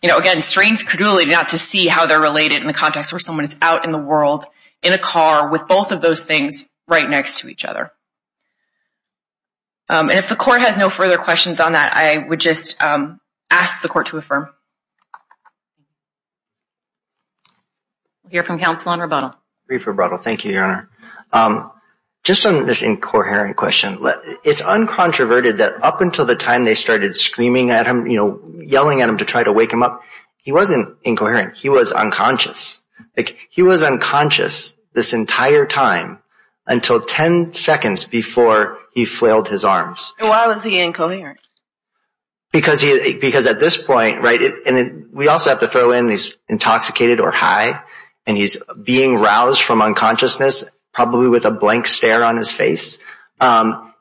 you 0.00 0.08
know, 0.08 0.18
again, 0.18 0.40
strains 0.40 0.84
credulity 0.84 1.28
not 1.28 1.48
to 1.48 1.58
see 1.58 1.88
how 1.88 2.06
they're 2.06 2.20
related 2.20 2.60
in 2.60 2.68
the 2.68 2.72
context 2.72 3.12
where 3.12 3.18
someone 3.18 3.44
is 3.44 3.56
out 3.60 3.84
in 3.84 3.90
the 3.90 3.98
world 3.98 4.44
in 4.84 4.92
a 4.92 4.98
car 4.98 5.50
with 5.50 5.66
both 5.66 5.90
of 5.90 6.00
those 6.00 6.24
things 6.24 6.68
right 6.86 7.10
next 7.10 7.40
to 7.40 7.48
each 7.48 7.64
other. 7.64 7.90
Um, 9.88 10.10
and 10.10 10.18
if 10.18 10.28
the 10.28 10.36
court 10.36 10.60
has 10.60 10.76
no 10.76 10.90
further 10.90 11.16
questions 11.16 11.60
on 11.60 11.72
that, 11.72 11.96
I 11.96 12.18
would 12.18 12.40
just 12.40 12.82
um, 12.82 13.20
ask 13.50 13.82
the 13.82 13.88
court 13.88 14.06
to 14.06 14.18
affirm. 14.18 14.48
We'll 18.22 18.32
hear 18.32 18.44
from 18.44 18.58
counsel 18.58 18.90
on 18.90 19.00
rebuttal. 19.00 19.34
Brief 19.66 19.86
rebuttal. 19.86 20.18
Thank 20.18 20.44
you, 20.44 20.52
Your 20.52 20.64
Honor. 20.64 20.90
Um, 21.32 21.72
just 22.24 22.44
on 22.44 22.66
this 22.66 22.82
incoherent 22.82 23.56
question, 23.56 23.98
it's 24.44 24.60
uncontroverted 24.60 25.58
that 25.58 25.82
up 25.82 26.02
until 26.02 26.26
the 26.26 26.36
time 26.36 26.64
they 26.64 26.74
started 26.74 27.16
screaming 27.16 27.70
at 27.70 27.86
him, 27.86 28.06
you 28.06 28.18
know, 28.18 28.62
yelling 28.62 29.00
at 29.00 29.08
him 29.08 29.18
to 29.18 29.24
try 29.24 29.42
to 29.42 29.52
wake 29.52 29.72
him 29.72 29.82
up, 29.82 30.02
he 30.36 30.52
wasn't 30.52 30.98
incoherent. 31.02 31.56
He 31.56 31.70
was 31.70 31.92
unconscious. 31.92 32.82
Like 33.16 33.38
he 33.50 33.62
was 33.62 33.82
unconscious 33.82 34.76
this 34.92 35.14
entire 35.14 35.64
time 35.64 36.18
until 36.68 37.00
10 37.00 37.54
seconds 37.54 38.04
before 38.04 38.78
he 38.92 39.04
flailed 39.04 39.48
his 39.48 39.64
arms. 39.64 40.14
Why 40.20 40.46
was 40.46 40.62
he 40.62 40.78
incoherent? 40.78 41.40
Because 42.52 42.80
he 42.80 43.18
because 43.20 43.46
at 43.46 43.60
this 43.60 43.76
point, 43.76 44.22
right, 44.22 44.40
and 44.66 45.08
we 45.12 45.28
also 45.28 45.50
have 45.50 45.60
to 45.60 45.66
throw 45.66 45.92
in 45.92 46.08
he's 46.08 46.34
intoxicated 46.48 47.20
or 47.20 47.30
high, 47.30 47.82
and 48.26 48.38
he's 48.38 48.62
being 48.82 49.16
roused 49.16 49.60
from 49.60 49.82
unconsciousness, 49.82 50.64
probably 50.92 51.28
with 51.28 51.44
a 51.44 51.50
blank 51.50 51.86
stare 51.86 52.24
on 52.24 52.38
his 52.38 52.50
face, 52.50 53.02
um, 53.38 53.92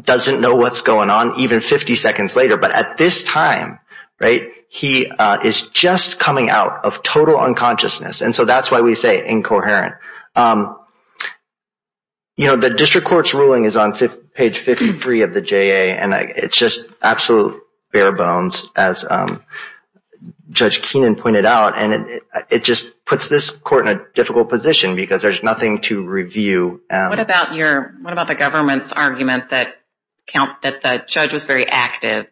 doesn't 0.00 0.40
know 0.40 0.54
what's 0.56 0.82
going 0.82 1.10
on 1.10 1.40
even 1.40 1.60
50 1.60 1.96
seconds 1.96 2.36
later. 2.36 2.56
But 2.56 2.70
at 2.70 2.98
this 2.98 3.24
time, 3.24 3.80
right, 4.20 4.52
he 4.68 5.08
uh, 5.08 5.40
is 5.44 5.62
just 5.62 6.20
coming 6.20 6.50
out 6.50 6.84
of 6.84 7.02
total 7.02 7.38
unconsciousness. 7.38 8.22
And 8.22 8.32
so 8.34 8.44
that's 8.44 8.70
why 8.70 8.80
we 8.80 8.94
say 8.94 9.26
incoherent. 9.26 9.96
Um, 10.36 10.78
You 12.36 12.46
know, 12.46 12.56
the 12.56 12.70
district 12.70 13.06
court's 13.06 13.34
ruling 13.34 13.66
is 13.66 13.76
on 13.76 13.92
page 13.92 14.58
53 14.58 15.22
of 15.22 15.34
the 15.34 15.42
JA, 15.42 15.92
and 15.94 16.14
it's 16.14 16.56
just 16.56 16.88
absolute 17.02 17.62
bare 17.92 18.12
bones, 18.12 18.68
as 18.74 19.04
um, 19.08 19.44
Judge 20.50 20.80
Keenan 20.80 21.16
pointed 21.16 21.44
out. 21.44 21.76
And 21.76 22.22
it 22.50 22.64
just 22.64 23.04
puts 23.04 23.28
this 23.28 23.50
court 23.50 23.86
in 23.86 23.96
a 23.98 24.04
difficult 24.14 24.48
position 24.48 24.96
because 24.96 25.20
there's 25.20 25.42
nothing 25.42 25.82
to 25.82 26.06
review. 26.06 26.80
Um. 26.90 27.10
What 27.10 27.20
about 27.20 27.54
your 27.54 27.94
what 28.00 28.12
about 28.12 28.28
the 28.28 28.34
government's 28.34 28.92
argument 28.92 29.50
that 29.50 29.76
count 30.26 30.62
that 30.62 30.82
the 30.82 31.04
judge 31.06 31.32
was 31.32 31.44
very 31.44 31.68
active 31.68 32.26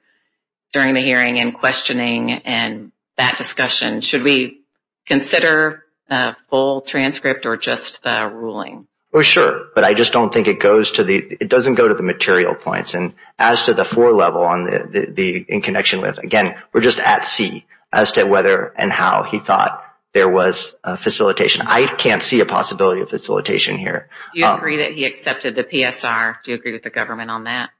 during 0.72 0.94
the 0.94 1.00
hearing 1.00 1.38
and 1.40 1.54
questioning 1.54 2.30
and 2.30 2.92
that 3.16 3.36
discussion? 3.36 4.00
Should 4.00 4.22
we 4.22 4.62
consider 5.06 5.84
a 6.08 6.36
full 6.48 6.80
transcript 6.80 7.44
or 7.46 7.56
just 7.56 8.02
the 8.02 8.30
ruling? 8.32 8.86
Well, 9.12 9.22
sure, 9.22 9.66
but 9.74 9.82
I 9.82 9.94
just 9.94 10.12
don't 10.12 10.32
think 10.32 10.46
it 10.46 10.60
goes 10.60 10.92
to 10.92 11.04
the– 11.04 11.16
it 11.40 11.48
doesn't 11.48 11.74
go 11.74 11.88
to 11.88 11.94
the 11.94 12.02
material 12.02 12.54
points. 12.54 12.94
And 12.94 13.14
as 13.38 13.64
to 13.64 13.74
the 13.74 13.84
four 13.84 14.12
level 14.12 14.42
on 14.42 14.64
the, 14.64 15.08
the 15.12 15.36
in 15.48 15.62
connection 15.62 16.00
with, 16.00 16.18
again, 16.18 16.56
we're 16.72 16.80
just 16.80 17.00
at 17.00 17.24
sea 17.24 17.66
as 17.92 18.12
to 18.12 18.24
whether 18.24 18.72
and 18.76 18.92
how 18.92 19.24
he 19.24 19.40
thought 19.40 19.84
there 20.12 20.28
was 20.28 20.74
facilitation. 20.96 21.62
I 21.66 21.86
can't 21.86 22.22
see 22.22 22.40
a 22.40 22.46
possibility 22.46 23.00
of 23.00 23.10
facilitation 23.10 23.78
here. 23.78 24.08
Do 24.34 24.40
you 24.40 24.46
um, 24.46 24.58
agree 24.58 24.78
that 24.78 24.92
he 24.92 25.04
accepted 25.04 25.54
the 25.54 25.64
PSR? 25.64 26.36
Do 26.42 26.50
you 26.50 26.56
agree 26.56 26.72
with 26.72 26.82
the 26.82 26.90
government 26.90 27.30
on 27.30 27.44
that? 27.44 27.70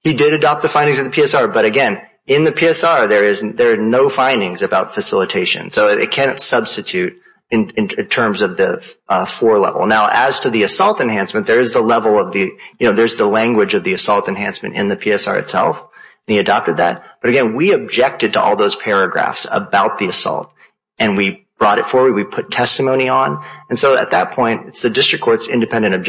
He 0.00 0.14
did 0.14 0.32
adopt 0.32 0.62
the 0.62 0.68
findings 0.68 0.98
of 0.98 1.04
the 1.04 1.10
PSR, 1.10 1.52
but 1.52 1.64
again, 1.64 2.02
in 2.26 2.44
the 2.44 2.52
PSR, 2.52 3.08
there 3.08 3.24
is, 3.24 3.40
there 3.40 3.72
are 3.72 3.76
no 3.76 4.08
findings 4.08 4.62
about 4.62 4.94
facilitation. 4.94 5.70
So 5.70 5.88
it 5.88 6.10
can't 6.10 6.40
substitute 6.40 7.20
in 7.50 7.86
terms 8.08 8.40
of 8.40 8.56
the 8.56 8.96
uh, 9.08 9.26
four 9.26 9.58
level. 9.58 9.86
Now, 9.86 10.08
as 10.10 10.40
to 10.40 10.50
the 10.50 10.62
assault 10.62 11.00
enhancement, 11.00 11.46
there 11.46 11.60
is 11.60 11.74
the 11.74 11.82
level 11.82 12.18
of 12.18 12.32
the– 12.32 12.50
you 12.78 12.86
know, 12.86 12.94
there's 12.94 13.16
the 13.16 13.26
language 13.26 13.74
of 13.74 13.84
the 13.84 13.92
assault 13.92 14.26
enhancement 14.28 14.74
in 14.74 14.88
the 14.88 14.96
PSR 14.96 15.38
itself, 15.38 15.80
and 16.26 16.34
he 16.34 16.38
adopted 16.38 16.78
that. 16.78 17.04
But 17.20 17.28
again, 17.28 17.54
we 17.54 17.72
objected 17.72 18.32
to 18.34 18.40
all 18.40 18.56
those 18.56 18.74
paragraphs 18.74 19.46
about 19.50 19.98
the 19.98 20.08
assault, 20.08 20.50
and 20.98 21.18
we 21.18 21.46
brought 21.58 21.78
it 21.78 21.86
forward. 21.86 22.14
We 22.14 22.24
put 22.24 22.50
testimony 22.50 23.08
on. 23.08 23.44
And 23.68 23.78
so 23.78 23.96
at 23.96 24.12
that 24.12 24.32
point, 24.32 24.68
it's 24.68 24.82
the 24.82 24.90
district 24.90 25.22
court's 25.22 25.46
independent 25.46 26.04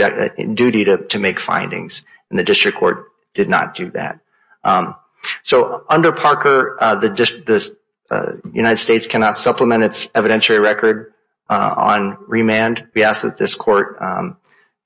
duty 0.55 0.85
to 0.85 1.19
make 1.19 1.39
findings, 1.39 2.05
and 2.29 2.39
the 2.39 2.43
district 2.43 2.77
court 2.77 3.09
did 3.33 3.49
not 3.49 3.75
do 3.75 3.91
that. 3.91 4.19
Um, 4.63 4.95
so 5.41 5.83
under 5.89 6.11
Parker, 6.11 6.77
uh, 6.79 6.95
the 6.95 7.75
uh, 8.09 8.31
United 8.51 8.77
States 8.77 9.07
cannot 9.07 9.37
supplement 9.37 9.83
its 9.83 10.07
evidentiary 10.07 10.61
record 10.61 11.12
Uh, 11.49 11.73
on 11.75 12.17
remand. 12.27 12.87
We 12.95 13.03
ask 13.03 13.23
that 13.23 13.37
this 13.37 13.53
court 13.53 13.97
um, 13.99 14.37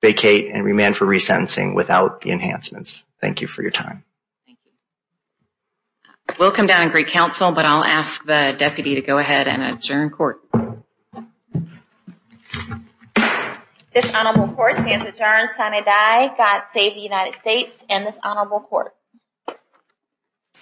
vacate 0.02 0.52
and 0.52 0.64
remand 0.64 0.98
for 0.98 1.06
resentencing 1.06 1.76
without 1.76 2.22
the 2.22 2.32
enhancements. 2.32 3.06
Thank 3.22 3.42
you 3.42 3.48
for 3.48 3.62
your 3.62 3.72
time. 3.72 4.04
Thank 4.46 4.58
you. 4.66 4.72
We'll 6.40 6.52
come 6.52 6.66
down 6.66 6.82
and 6.82 6.92
greet 6.92 7.08
counsel, 7.08 7.52
but 7.52 7.66
I'll 7.66 7.84
ask 7.84 8.26
the 8.26 8.56
deputy 8.58 8.96
to 8.96 9.02
go 9.02 9.20
ahead 9.20 9.48
and 9.48 9.64
adjourn 9.64 10.10
court. 10.10 10.42
This 13.94 14.14
honorable 14.14 14.54
court 14.54 14.76
stands 14.76 15.06
adjourned. 15.06 15.50
Sine 15.56 15.84
die. 15.84 16.36
God 16.38 16.64
save 16.74 16.96
the 16.96 17.02
United 17.02 17.36
States 17.36 17.84
and 17.90 18.06
this 18.06 18.20
honorable 18.24 18.60
court. 18.60 18.94